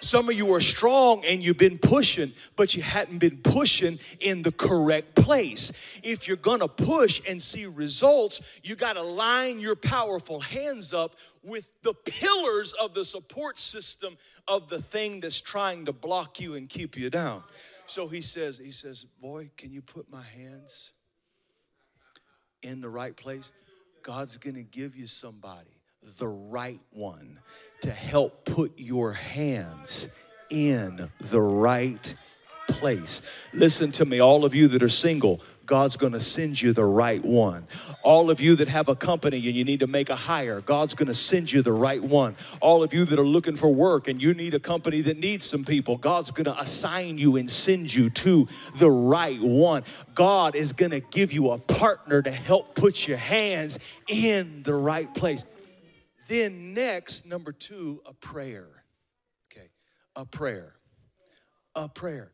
[0.05, 4.43] Some of you are strong and you've been pushing, but you hadn't been pushing in
[4.43, 5.99] the correct place.
[6.03, 11.67] If you're gonna push and see results, you gotta line your powerful hands up with
[11.81, 14.15] the pillars of the support system
[14.47, 17.41] of the thing that's trying to block you and keep you down.
[17.87, 20.91] So he says, he says, boy, can you put my hands
[22.61, 23.53] in the right place?
[24.03, 25.74] God's gonna give you somebody
[26.17, 27.39] the right one
[27.81, 30.15] to help put your hands
[30.49, 32.15] in the right
[32.67, 33.21] place.
[33.53, 35.41] Listen to me, all of you that are single.
[35.65, 37.67] God's gonna send you the right one.
[38.03, 40.93] All of you that have a company and you need to make a hire, God's
[40.93, 42.35] gonna send you the right one.
[42.61, 45.45] All of you that are looking for work and you need a company that needs
[45.45, 49.83] some people, God's gonna assign you and send you to the right one.
[50.13, 55.11] God is gonna give you a partner to help put your hands in the right
[55.15, 55.45] place.
[56.27, 58.67] Then, next, number two, a prayer.
[59.51, 59.67] Okay,
[60.15, 60.73] a prayer.
[61.75, 62.31] A prayer.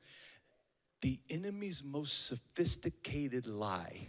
[1.01, 4.07] The enemy's most sophisticated lie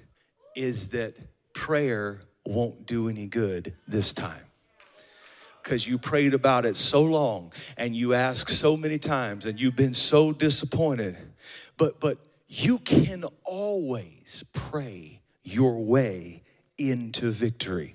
[0.54, 1.14] is that
[1.54, 4.44] prayer won't do any good this time
[5.62, 9.76] because you prayed about it so long and you asked so many times and you've
[9.76, 11.16] been so disappointed
[11.76, 12.18] but but
[12.48, 16.42] you can always pray your way
[16.78, 17.94] into victory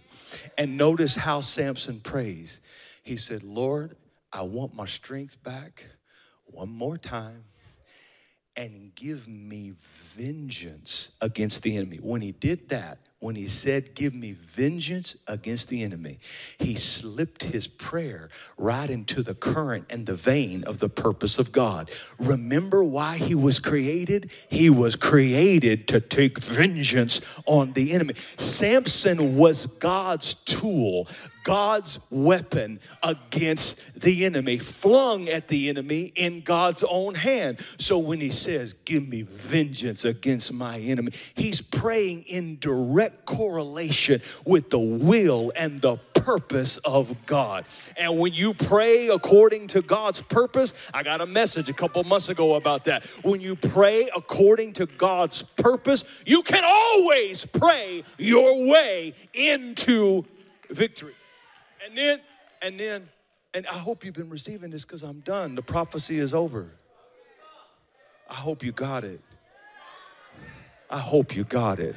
[0.58, 2.62] and notice how Samson prays.
[3.04, 3.96] He said, Lord,
[4.32, 5.88] I want my strength back
[6.46, 7.44] one more time
[8.56, 11.98] and give me vengeance against the enemy.
[11.98, 16.20] When he did that, when he said, Give me vengeance against the enemy,
[16.60, 21.52] he slipped his prayer right into the current and the vein of the purpose of
[21.52, 21.90] God.
[22.20, 24.32] Remember why he was created?
[24.50, 28.14] He was created to take vengeance on the enemy.
[28.38, 31.08] Samson was God's tool,
[31.48, 37.62] God's weapon against the enemy, flung at the enemy in God's own hand.
[37.78, 44.22] So when he says, Give me vengeance against my enemy, he's praying in direct correlation
[44.44, 47.66] with the will and the purpose of God.
[47.96, 52.28] And when you pray according to God's purpose, I got a message a couple months
[52.28, 53.06] ago about that.
[53.24, 60.26] When you pray according to God's purpose, you can always pray your way into
[60.70, 61.14] victory.
[61.88, 62.20] And then,
[62.62, 63.08] and then,
[63.54, 65.56] and I hope you've been receiving this because I'm done.
[65.56, 66.70] The prophecy is over.
[68.30, 69.22] I hope you got it.
[70.90, 71.96] I hope you got it.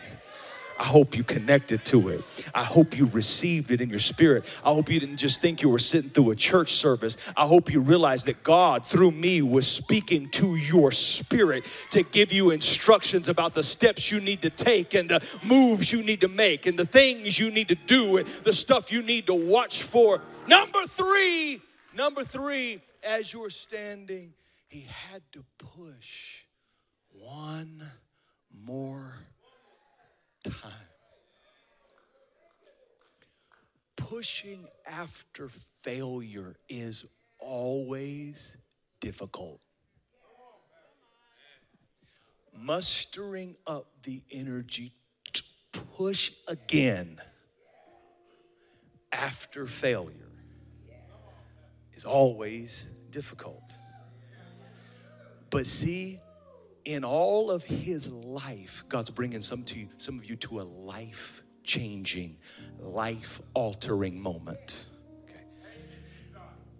[0.80, 2.24] I hope you connected to it.
[2.54, 4.46] I hope you received it in your spirit.
[4.64, 7.18] I hope you didn't just think you were sitting through a church service.
[7.36, 12.32] I hope you realized that God, through me, was speaking to your spirit to give
[12.32, 16.28] you instructions about the steps you need to take and the moves you need to
[16.28, 19.82] make and the things you need to do and the stuff you need to watch
[19.82, 20.22] for.
[20.48, 21.60] Number three,
[21.94, 24.32] number three, as you're standing,
[24.68, 26.44] he had to push
[27.12, 27.82] one
[28.64, 29.18] more
[30.44, 30.72] time.
[33.96, 37.06] Pushing after failure is
[37.38, 38.56] always
[39.00, 39.60] difficult.
[42.56, 44.92] Mustering up the energy
[45.32, 47.20] to push again
[49.12, 50.30] after failure
[51.94, 53.78] is always difficult.
[55.50, 56.18] But see,
[56.84, 60.62] in all of his life, God's bringing some to you, some of you to a
[60.62, 62.36] life changing,
[62.78, 64.86] life altering moment.
[65.24, 65.44] Okay.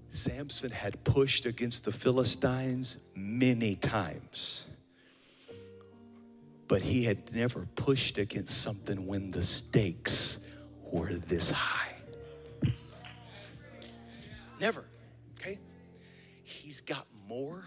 [0.08, 4.66] Samson had pushed against the Philistines many times,
[6.66, 10.46] but he had never pushed against something when the stakes
[10.82, 11.94] were this high.
[14.60, 14.84] Never.
[15.38, 15.58] Okay?
[16.42, 17.64] He's got more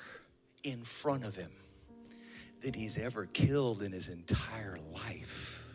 [0.63, 1.51] in front of him
[2.63, 5.67] than he's ever killed in his entire life.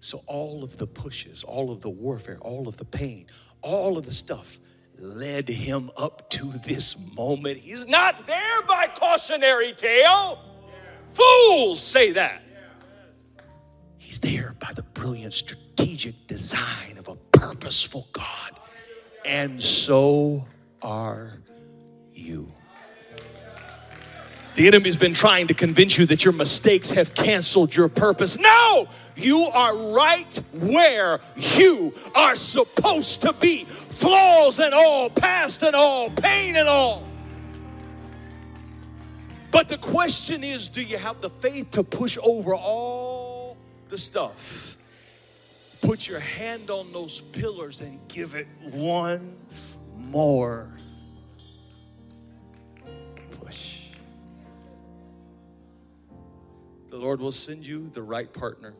[0.00, 3.26] So, all of the pushes, all of the warfare, all of the pain,
[3.62, 4.58] all of the stuff
[4.98, 7.58] led him up to this moment.
[7.58, 10.38] He's not there by cautionary tale.
[11.08, 12.42] Fools say that.
[13.98, 18.52] He's there by the brilliant strategic design of a purposeful God.
[19.24, 20.46] And so
[20.82, 21.40] are
[22.12, 22.52] you.
[24.56, 28.38] The enemy's been trying to convince you that your mistakes have canceled your purpose.
[28.38, 28.88] No!
[29.14, 33.64] You are right where you are supposed to be.
[33.64, 37.06] Flaws and all, past and all, pain and all.
[39.50, 43.58] But the question is do you have the faith to push over all
[43.90, 44.78] the stuff?
[45.82, 49.36] Put your hand on those pillars and give it one
[49.94, 50.75] more
[56.88, 58.74] the Lord will send you the right partner.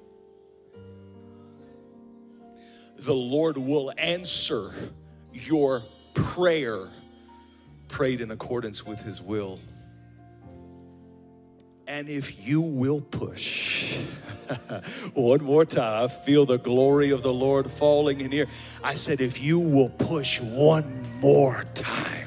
[2.98, 4.72] The Lord will answer
[5.32, 5.82] your
[6.14, 6.88] prayer
[7.88, 9.58] prayed in accordance with His will.
[11.88, 13.96] And if you will push,
[15.14, 18.48] one more time, I feel the glory of the Lord falling in here.
[18.82, 22.25] I said, if you will push one more time,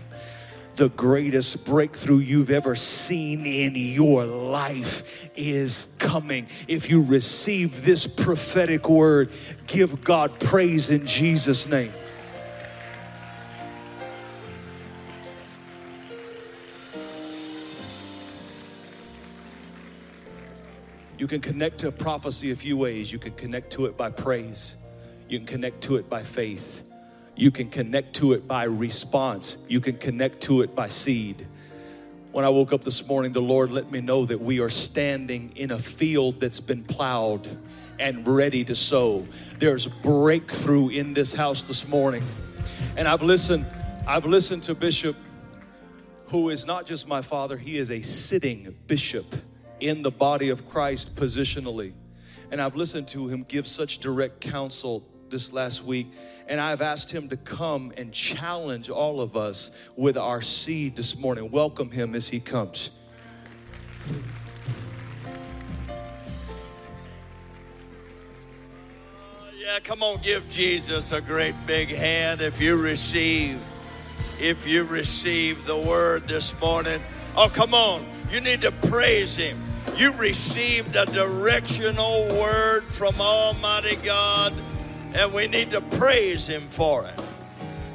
[0.79, 6.47] the greatest breakthrough you've ever seen in your life is coming.
[6.69, 9.29] If you receive this prophetic word,
[9.67, 11.91] give God praise in Jesus' name.
[21.17, 23.11] You can connect to prophecy a few ways.
[23.11, 24.77] You can connect to it by praise,
[25.27, 26.88] you can connect to it by faith
[27.39, 29.65] you can connect to it by response.
[29.69, 31.47] You can connect to it by seed.
[32.33, 35.53] When I woke up this morning, the Lord let me know that we are standing
[35.55, 37.47] in a field that's been plowed
[37.97, 39.25] and ready to sow.
[39.57, 42.23] There's breakthrough in this house this morning.
[42.97, 43.65] And I've listened,
[44.05, 45.15] I've listened to Bishop,
[46.25, 49.25] who is not just my father, he is a sitting bishop
[49.79, 51.93] in the body of Christ positionally.
[52.51, 56.07] And I've listened to him give such direct counsel this last week,
[56.47, 61.17] and I've asked him to come and challenge all of us with our seed this
[61.17, 61.51] morning.
[61.51, 62.89] Welcome him as he comes.
[69.21, 73.61] Oh, yeah, come on, give Jesus a great big hand if you receive,
[74.39, 77.01] if you receive the word this morning.
[77.37, 79.61] Oh, come on, you need to praise him.
[79.95, 84.53] You received a directional word from Almighty God
[85.13, 87.19] and we need to praise Him for it.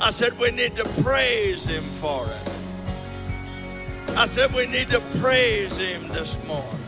[0.01, 4.17] I said, we need to praise Him for it.
[4.17, 6.81] I said, we need to praise Him this morning.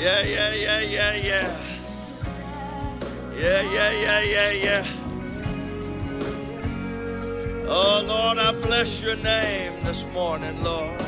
[0.00, 1.56] Yeah, yeah, yeah, yeah, yeah.
[3.38, 4.86] Yeah, yeah, yeah, yeah, yeah.
[7.68, 11.00] Oh, Lord, I bless your name this morning, Lord.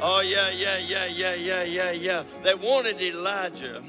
[0.00, 2.22] Oh, yeah, yeah, yeah, yeah, yeah, yeah, yeah.
[2.42, 3.82] They wanted Elijah.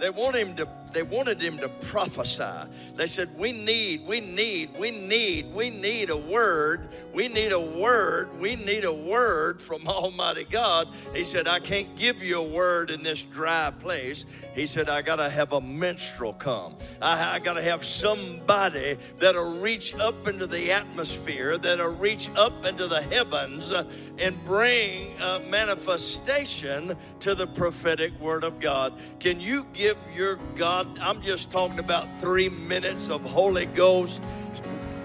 [0.00, 2.70] They wanted him to they wanted him to prophesy.
[2.94, 6.88] They said, We need, we need, we need, we need a word.
[7.12, 8.30] We need a word.
[8.40, 10.88] We need a word from Almighty God.
[11.14, 14.24] He said, I can't give you a word in this dry place.
[14.56, 16.74] He said, I got to have a minstrel come.
[17.02, 22.64] I, I got to have somebody that'll reach up into the atmosphere, that'll reach up
[22.64, 23.84] into the heavens uh,
[24.18, 28.94] and bring a manifestation to the prophetic word of God.
[29.20, 34.22] Can you give your God, I'm just talking about three minutes of Holy Ghost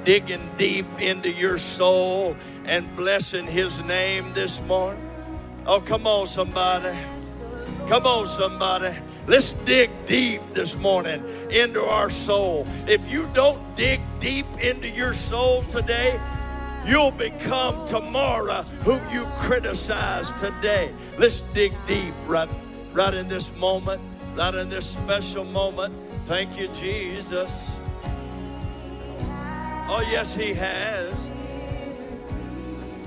[0.05, 5.03] digging deep into your soul and blessing his name this morning?
[5.65, 6.97] Oh, come on, somebody.
[7.89, 8.95] Come on, somebody.
[9.27, 12.65] Let's dig deep this morning into our soul.
[12.87, 16.19] If you don't dig deep into your soul today,
[16.85, 20.91] you'll become tomorrow who you criticize today.
[21.19, 22.49] Let's dig deep right,
[22.93, 24.01] right in this moment,
[24.35, 25.93] right in this special moment.
[26.23, 27.77] Thank you, Jesus.
[29.87, 31.29] Oh, yes, He has.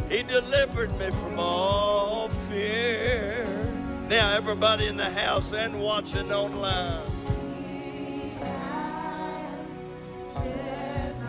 [0.08, 3.73] He delivered me from all fear.
[4.14, 7.02] Now, everybody in the house and watching online.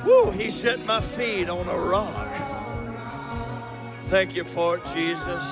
[0.05, 2.27] Woo, he set my feet on a rock.
[4.03, 5.43] Thank you for it, Jesus.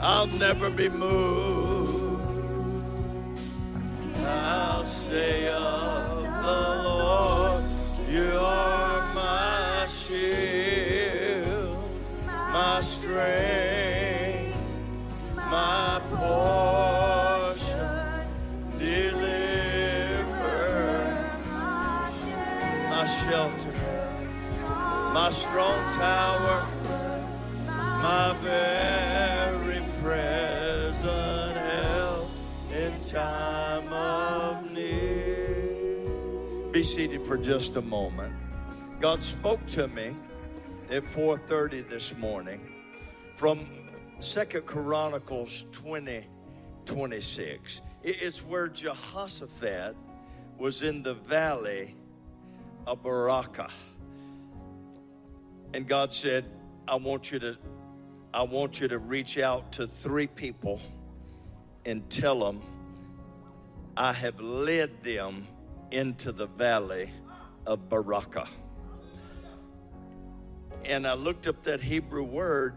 [0.00, 2.22] I'll never be moved.
[4.24, 7.64] I'll say of the Lord,
[8.08, 11.03] you are my shield,
[12.54, 14.56] my strength,
[15.34, 17.80] my portion,
[18.78, 20.28] deliver,
[22.90, 23.72] my shelter,
[25.12, 26.64] my strong tower,
[27.66, 32.30] my very present help
[32.72, 36.06] in time of need.
[36.70, 38.32] Be seated for just a moment.
[39.00, 40.14] God spoke to me
[40.90, 42.60] at 4:30 this morning
[43.34, 43.66] from
[44.20, 46.26] Second Chronicles 20,
[46.84, 47.80] 26.
[48.02, 49.96] It's where Jehoshaphat
[50.58, 51.94] was in the valley
[52.86, 53.72] of Barakah.
[55.72, 56.44] And God said,
[56.86, 57.56] I want you to
[58.32, 60.80] I want you to reach out to three people
[61.86, 62.60] and tell them
[63.96, 65.46] I have led them
[65.92, 67.10] into the valley
[67.66, 68.48] of Barakah.
[70.84, 72.74] And I looked up that Hebrew word,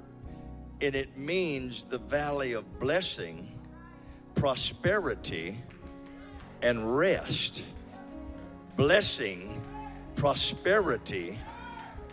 [0.81, 3.51] and it means the valley of blessing,
[4.35, 5.57] prosperity,
[6.61, 7.63] and rest.
[8.75, 9.61] Blessing,
[10.15, 11.37] prosperity,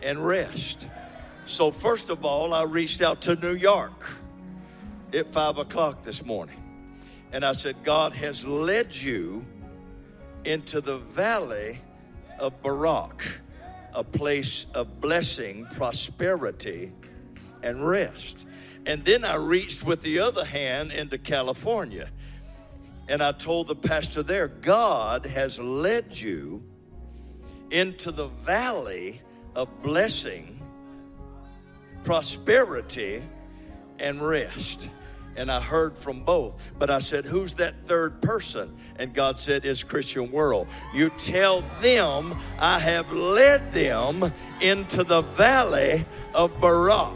[0.02, 0.88] and rest.
[1.44, 4.08] So, first of all, I reached out to New York
[5.12, 6.60] at five o'clock this morning.
[7.32, 9.44] And I said, God has led you
[10.44, 11.78] into the valley
[12.38, 13.40] of Barak,
[13.94, 16.92] a place of blessing, prosperity,
[17.62, 18.46] and rest.
[18.86, 22.08] And then I reached with the other hand into California.
[23.08, 26.62] And I told the pastor there, God has led you
[27.70, 29.20] into the valley
[29.54, 30.58] of blessing,
[32.02, 33.22] prosperity,
[33.98, 34.88] and rest.
[35.36, 36.72] And I heard from both.
[36.78, 38.76] But I said, Who's that third person?
[38.98, 40.68] And God said, It's Christian World.
[40.94, 47.14] You tell them I have led them into the valley of Barak.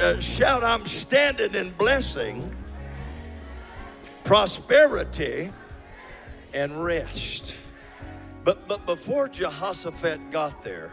[0.00, 2.54] Uh, shout, I'm standing in blessing,
[4.24, 5.50] prosperity,
[6.52, 7.56] and rest.
[8.44, 10.92] But, but before Jehoshaphat got there,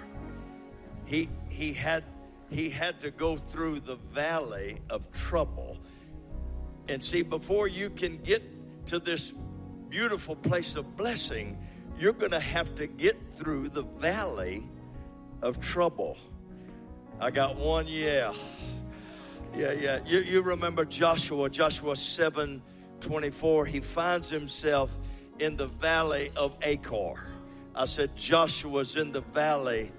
[1.05, 2.03] he, he had
[2.53, 5.77] he had to go through the valley of trouble.
[6.87, 8.43] And see, before you can get
[8.87, 9.33] to this
[9.93, 11.55] beautiful place of blessing,
[11.99, 14.67] you're going to have to get through the valley
[15.43, 16.17] of trouble.
[17.21, 18.33] I got one, yeah.
[19.55, 19.99] Yeah, yeah.
[20.03, 22.59] You, you remember Joshua, Joshua 7
[23.01, 23.65] 24.
[23.67, 24.97] He finds himself
[25.37, 27.13] in the valley of Achor.
[27.75, 29.91] I said, Joshua's in the valley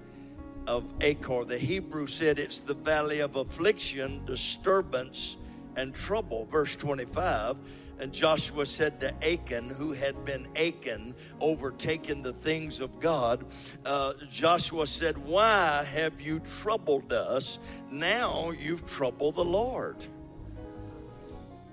[0.67, 1.45] of Achor.
[1.45, 5.37] The Hebrew said it's the valley of affliction, disturbance,
[5.77, 6.47] and trouble.
[6.51, 7.57] Verse 25.
[7.99, 13.45] And Joshua said to Achan, who had been Achan, overtaken the things of God,
[13.85, 17.59] uh, Joshua said, Why have you troubled us?
[17.91, 20.05] Now you've troubled the Lord.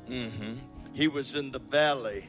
[0.09, 0.55] Mm-hmm.
[0.93, 2.27] He was in the valley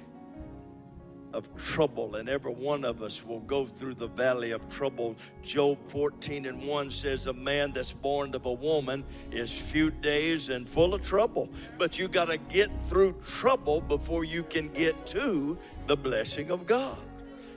[1.34, 5.15] of trouble, and every one of us will go through the valley of trouble.
[5.41, 10.49] Job 14 and 1 says, A man that's born of a woman is few days
[10.49, 11.49] and full of trouble.
[11.77, 15.57] But you got to get through trouble before you can get to
[15.88, 16.97] the blessing of God.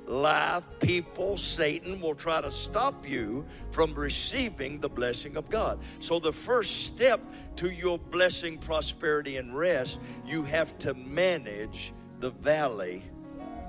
[0.06, 5.80] Life, people, Satan will try to stop you from receiving the blessing of God.
[5.98, 7.18] So, the first step
[7.56, 13.02] to your blessing, prosperity, and rest, you have to manage the valley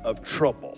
[0.03, 0.77] of trouble.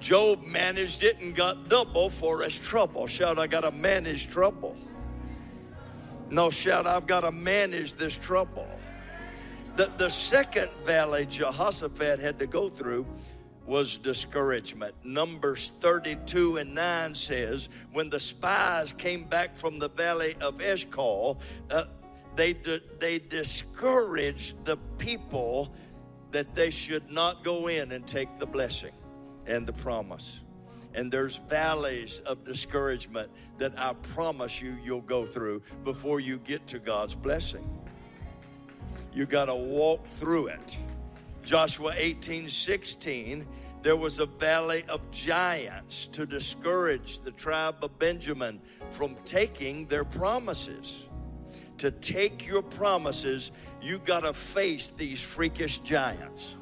[0.00, 3.06] Job managed it and got double for his trouble.
[3.06, 4.76] Shout, I got to manage trouble.
[6.30, 8.68] No, shout, I've got to manage this trouble.
[9.76, 13.06] The, the second valley Jehoshaphat had to go through
[13.66, 14.94] was discouragement.
[15.04, 21.40] Numbers 32 and 9 says, when the spies came back from the valley of Eshcol,
[21.70, 21.84] uh,
[22.36, 22.52] they,
[23.00, 25.74] they discouraged the people
[26.34, 28.90] that they should not go in and take the blessing
[29.46, 30.40] and the promise.
[30.96, 36.66] And there's valleys of discouragement that I promise you you'll go through before you get
[36.66, 37.64] to God's blessing.
[39.12, 40.76] You got to walk through it.
[41.44, 43.46] Joshua 18 16,
[43.82, 48.60] there was a valley of giants to discourage the tribe of Benjamin
[48.90, 51.06] from taking their promises.
[51.78, 53.50] To take your promises,
[53.82, 56.56] you got to face these freakish giants.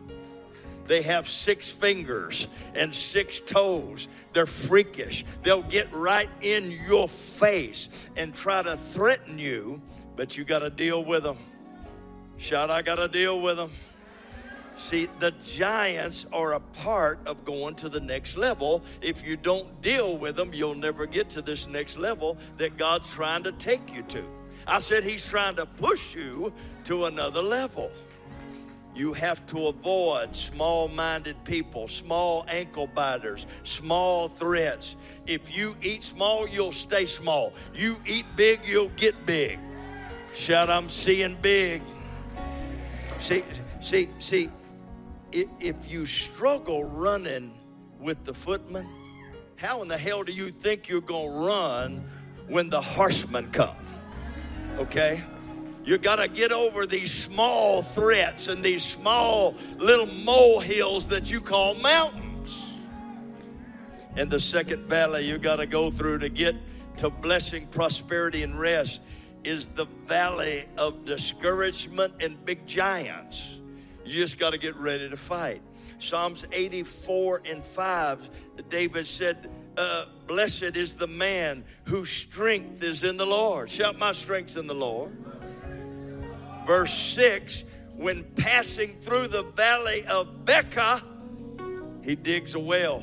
[0.87, 4.09] They have six fingers and six toes.
[4.33, 5.25] They're freakish.
[5.43, 9.81] They'll get right in your face and try to threaten you,
[10.17, 11.39] but you got to deal with them.
[12.39, 13.71] Shout, I got to deal with them.
[14.75, 18.83] See, the giants are a part of going to the next level.
[19.01, 23.15] If you don't deal with them, you'll never get to this next level that God's
[23.15, 24.25] trying to take you to.
[24.67, 26.53] I said He's trying to push you
[26.85, 27.91] to another level.
[28.95, 34.97] You have to avoid small minded people, small ankle biters, small threats.
[35.27, 37.55] If you eat small, you'll stay small.
[37.75, 39.59] You eat big, you'll get big.
[40.35, 41.81] Shout, I'm seeing big.
[43.19, 43.45] See,
[43.81, 44.51] see, see,
[45.33, 47.53] if you struggle running
[47.99, 48.87] with the footman,
[49.57, 52.05] how in the hell do you think you're going to run
[52.49, 53.77] when the horsemen come?
[54.79, 55.23] Okay?
[55.85, 61.41] You got to get over these small threats and these small little molehills that you
[61.41, 62.75] call mountains.
[64.17, 66.55] And the second valley you got to go through to get
[66.99, 69.03] to blessing, prosperity, and rest
[69.45, 73.61] is the valley of discouragement and big giants.
[74.05, 75.61] You just got to get ready to fight.
[75.99, 78.31] Psalms 84 and 5,
[78.69, 83.69] David said, uh, Blessed is the man whose strength is in the Lord.
[83.69, 85.13] Shout, My strength's in the Lord.
[86.67, 87.65] Verse 6
[87.99, 91.03] When passing through the valley of Baca,
[92.03, 93.03] he digs a well,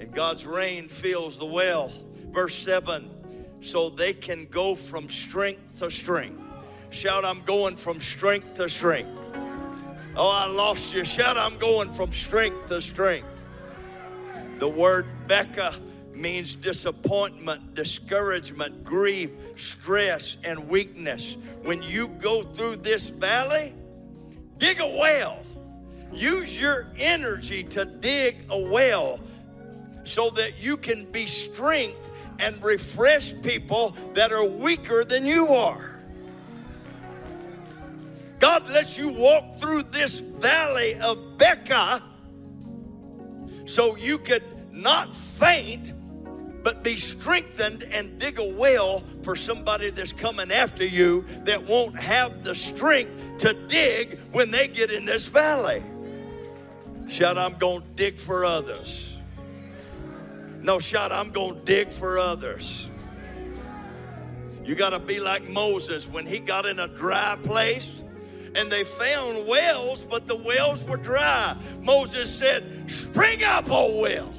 [0.00, 1.92] and God's rain fills the well.
[2.32, 3.08] Verse 7
[3.60, 6.42] So they can go from strength to strength.
[6.90, 9.16] Shout, I'm going from strength to strength.
[10.16, 11.04] Oh, I lost you.
[11.04, 13.37] Shout, I'm going from strength to strength.
[14.58, 15.72] The word Baca
[16.12, 21.36] means disappointment, discouragement, grief, stress, and weakness.
[21.62, 23.72] When you go through this valley,
[24.58, 25.38] dig a well.
[26.12, 29.20] Use your energy to dig a well
[30.04, 36.00] so that you can be strength and refresh people that are weaker than you are.
[38.40, 42.02] God lets you walk through this valley of Baca
[43.68, 44.42] so you could
[44.72, 45.92] not faint,
[46.64, 51.94] but be strengthened and dig a well for somebody that's coming after you that won't
[51.94, 55.82] have the strength to dig when they get in this valley.
[57.08, 59.18] Shout, I'm going to dig for others.
[60.62, 62.88] No, shout, I'm going to dig for others.
[64.64, 68.02] You got to be like Moses when he got in a dry place
[68.54, 71.56] and they found wells, but the wells were dry.
[71.82, 74.32] Moses said, Spring up, O well.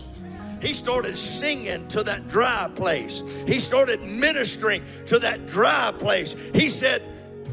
[0.62, 3.44] He started singing to that dry place.
[3.48, 6.34] He started ministering to that dry place.
[6.54, 7.02] He said,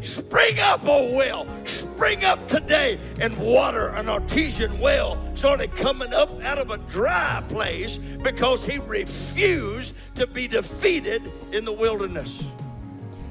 [0.03, 2.99] Spring up, O well, spring up today.
[3.21, 8.79] And water, an artesian well, started coming up out of a dry place because he
[8.79, 12.49] refused to be defeated in the wilderness.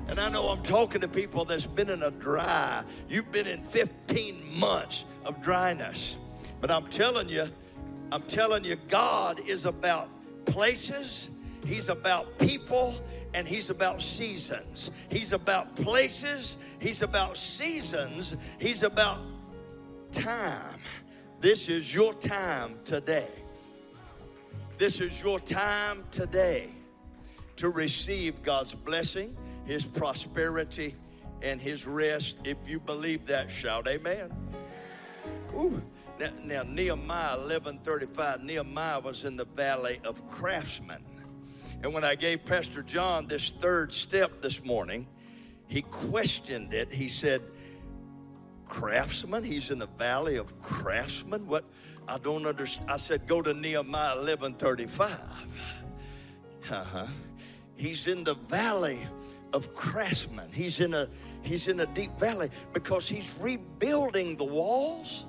[0.07, 3.61] And I know I'm talking to people that's been in a dry, you've been in
[3.61, 6.17] 15 months of dryness.
[6.61, 7.45] But I'm telling you,
[8.11, 10.09] I'm telling you, God is about
[10.45, 11.31] places,
[11.65, 12.95] He's about people,
[13.33, 14.91] and He's about seasons.
[15.09, 19.19] He's about places, He's about seasons, He's about
[20.11, 20.79] time.
[21.41, 23.29] This is your time today.
[24.77, 26.69] This is your time today
[27.55, 29.35] to receive God's blessing
[29.65, 30.95] his prosperity,
[31.41, 32.45] and his rest.
[32.45, 34.31] If you believe that, shout amen.
[35.55, 35.81] Ooh.
[36.19, 41.03] Now, now Nehemiah 11:35, Nehemiah was in the valley of craftsmen.
[41.83, 45.07] And when I gave Pastor John this third step this morning,
[45.67, 46.91] he questioned it.
[46.91, 47.41] He said,
[48.65, 49.43] Craftsman?
[49.43, 51.47] He's in the valley of craftsmen?
[51.47, 51.63] What?
[52.07, 52.89] I don't understand.
[52.91, 55.57] I said, Go to Nehemiah 11:35.
[56.71, 57.05] Uh-huh.
[57.75, 59.05] He's in the valley
[59.53, 60.49] of craftsmen.
[60.51, 61.07] He's in a
[61.41, 65.25] he's in a deep valley because he's rebuilding the walls.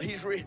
[0.00, 0.44] He's re,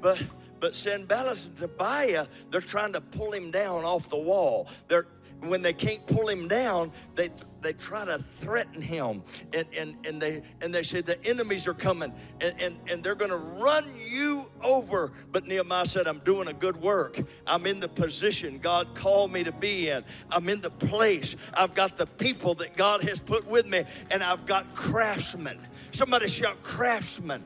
[0.00, 0.24] but
[0.60, 4.68] but Sanballat and Tobiah, they're trying to pull him down off the wall.
[4.88, 5.06] They're
[5.40, 7.30] when they can't pull him down, they
[7.62, 11.74] they try to threaten him and, and, and they and they say the enemies are
[11.74, 15.12] coming and, and, and they're gonna run you over.
[15.32, 17.18] But Nehemiah said, I'm doing a good work.
[17.46, 20.04] I'm in the position God called me to be in.
[20.30, 21.36] I'm in the place.
[21.56, 25.58] I've got the people that God has put with me, and I've got craftsmen.
[25.92, 27.42] Somebody shout craftsmen.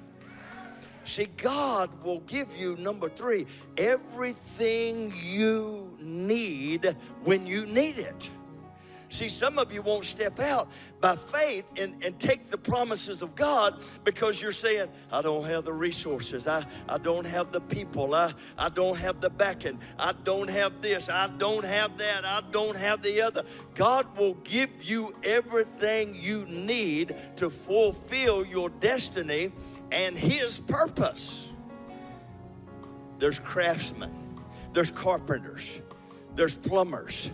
[1.05, 6.87] See, God will give you, number three, everything you need
[7.25, 8.31] when you need it.
[9.11, 10.69] See, some of you won't step out
[11.01, 13.75] by faith and, and take the promises of God
[14.05, 16.47] because you're saying, I don't have the resources.
[16.47, 18.15] I, I don't have the people.
[18.15, 19.81] I, I don't have the backing.
[19.99, 21.09] I don't have this.
[21.09, 22.25] I don't have that.
[22.25, 23.43] I don't have the other.
[23.75, 29.51] God will give you everything you need to fulfill your destiny
[29.91, 31.51] and His purpose.
[33.19, 34.11] There's craftsmen,
[34.73, 35.83] there's carpenters,
[36.35, 37.31] there's plumbers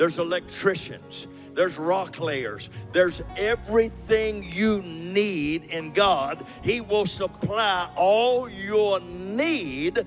[0.00, 6.42] there's electricians, there's rock layers, there's everything you need in God.
[6.64, 9.98] He will supply all your need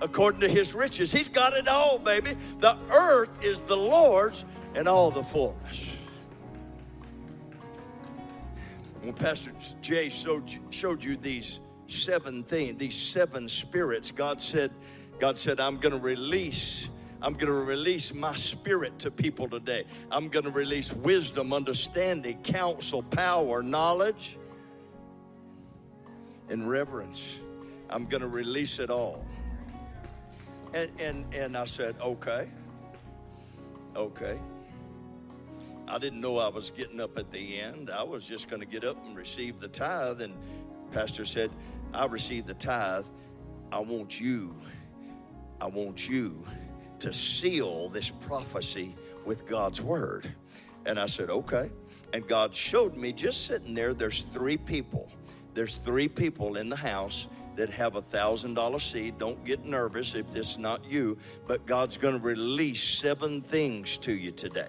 [0.00, 1.10] according to his riches.
[1.10, 2.34] He's got it all, baby.
[2.60, 4.44] The earth is the Lord's
[4.76, 5.98] and all the fullness.
[9.02, 9.50] When Pastor
[9.82, 10.48] Jay showed
[11.02, 14.70] you, these seven things, these seven spirits, God said,
[15.18, 16.88] God said, I'm going to release
[17.22, 19.84] I'm going to release my spirit to people today.
[20.10, 24.38] I'm going to release wisdom, understanding, counsel, power, knowledge,
[26.48, 27.38] and reverence.
[27.90, 29.24] I'm going to release it all.
[30.72, 32.48] And, and, and I said, okay,
[33.94, 34.40] okay.
[35.88, 37.90] I didn't know I was getting up at the end.
[37.90, 40.22] I was just going to get up and receive the tithe.
[40.22, 40.34] And
[40.92, 41.50] Pastor said,
[41.92, 43.04] I received the tithe.
[43.72, 44.54] I want you.
[45.60, 46.46] I want you
[47.00, 48.94] to seal this prophecy
[49.24, 50.26] with God's word.
[50.86, 51.70] And I said, okay.
[52.12, 55.10] And God showed me just sitting there, there's three people.
[55.54, 59.18] There's three people in the house that have a thousand dollar seed.
[59.18, 63.98] Don't get nervous if this is not you, but God's going to release seven things
[63.98, 64.68] to you today.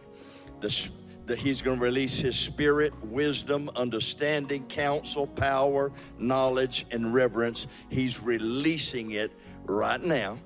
[0.59, 0.91] The,
[1.27, 7.67] that He's going to release His spirit, wisdom, understanding, counsel, power, knowledge, and reverence.
[7.89, 9.31] He's releasing it
[9.65, 10.37] right now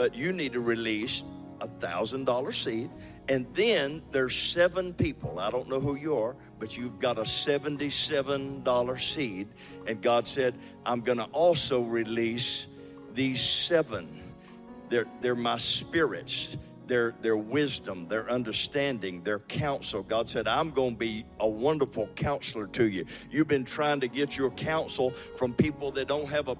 [0.00, 1.24] but you need to release
[1.60, 2.88] a thousand dollar seed.
[3.28, 5.38] And then there's seven people.
[5.38, 9.48] I don't know who you are, but you've got a $77 seed.
[9.86, 10.54] And God said,
[10.86, 12.68] I'm going to also release
[13.12, 14.22] these seven.
[14.88, 20.02] They're, they're my spirits, their, their wisdom, their understanding, their counsel.
[20.02, 23.04] God said, I'm going to be a wonderful counselor to you.
[23.30, 26.56] You've been trying to get your counsel from people that don't have a,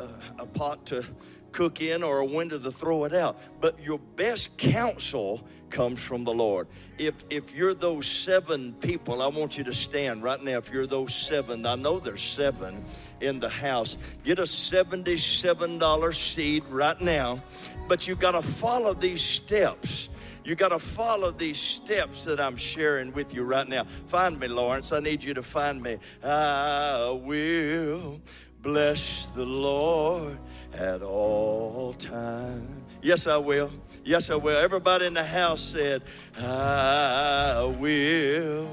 [0.00, 0.08] a,
[0.40, 1.06] a pot to
[1.52, 3.38] cook in or a window to throw it out.
[3.60, 6.66] But your best counsel comes from the Lord.
[6.98, 10.58] If if you're those seven people, I want you to stand right now.
[10.58, 12.84] If you're those seven, I know there's seven
[13.20, 13.96] in the house.
[14.24, 17.42] Get a $77 seed right now,
[17.88, 20.08] but you've got to follow these steps.
[20.44, 23.84] You got to follow these steps that I'm sharing with you right now.
[23.84, 24.92] Find me, Lawrence.
[24.92, 25.98] I need you to find me.
[26.24, 28.20] I will
[28.62, 30.38] bless the Lord
[30.74, 32.68] at all times.
[33.02, 33.70] Yes, I will.
[34.04, 34.56] Yes, I will.
[34.56, 36.02] Everybody in the house said,
[36.38, 38.68] I will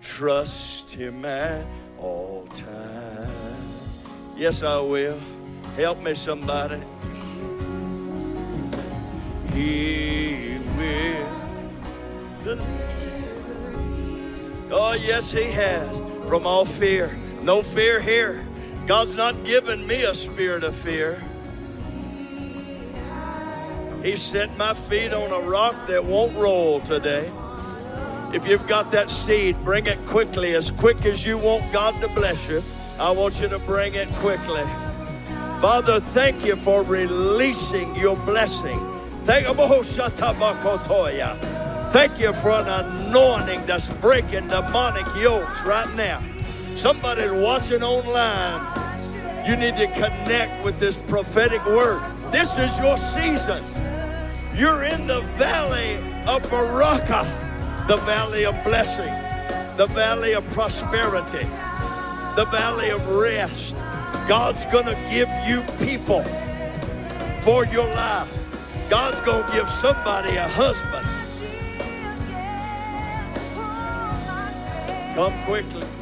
[0.00, 1.66] trust him at
[1.98, 3.30] all times.
[4.36, 5.18] Yes, I will.
[5.76, 6.80] Help me, somebody.
[9.52, 11.28] He will.
[14.70, 16.00] Oh, yes, He has.
[16.28, 17.16] From all fear.
[17.42, 18.46] No fear here.
[18.86, 21.22] God's not given me a spirit of fear.
[24.02, 27.30] He set my feet on a rock that won't roll today.
[28.32, 32.08] If you've got that seed, bring it quickly, as quick as you want God to
[32.14, 32.62] bless you.
[33.00, 34.62] I want you to bring it quickly.
[35.60, 38.78] Father, thank you for releasing your blessing.
[39.24, 39.46] Thank
[42.20, 46.20] you, for an anointing that's breaking demonic yokes right now.
[46.76, 48.60] Somebody watching online,
[49.48, 52.00] you need to connect with this prophetic word.
[52.30, 53.87] This is your season.
[54.58, 55.94] You're in the valley
[56.26, 57.22] of Baraka,
[57.86, 59.06] the valley of blessing,
[59.76, 61.46] the valley of prosperity,
[62.34, 63.76] the valley of rest.
[64.26, 66.24] God's going to give you people
[67.42, 68.90] for your life.
[68.90, 71.06] God's going to give somebody a husband.
[75.14, 75.97] Come quickly.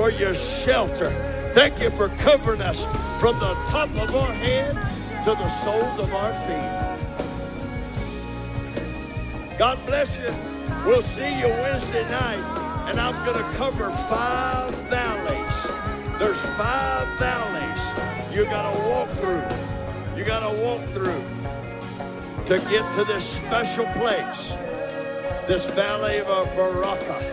[0.00, 1.10] For your shelter.
[1.52, 2.86] Thank you for covering us
[3.20, 4.74] from the top of our head
[5.24, 6.72] to the soles of our feet.
[9.58, 10.34] God bless you.
[10.86, 12.42] We'll see you Wednesday night,
[12.88, 16.18] and I'm going to cover five valleys.
[16.18, 19.44] There's five valleys you got to walk through.
[20.16, 21.22] You got to walk through
[22.46, 24.54] to get to this special place,
[25.46, 27.29] this valley of Baraka.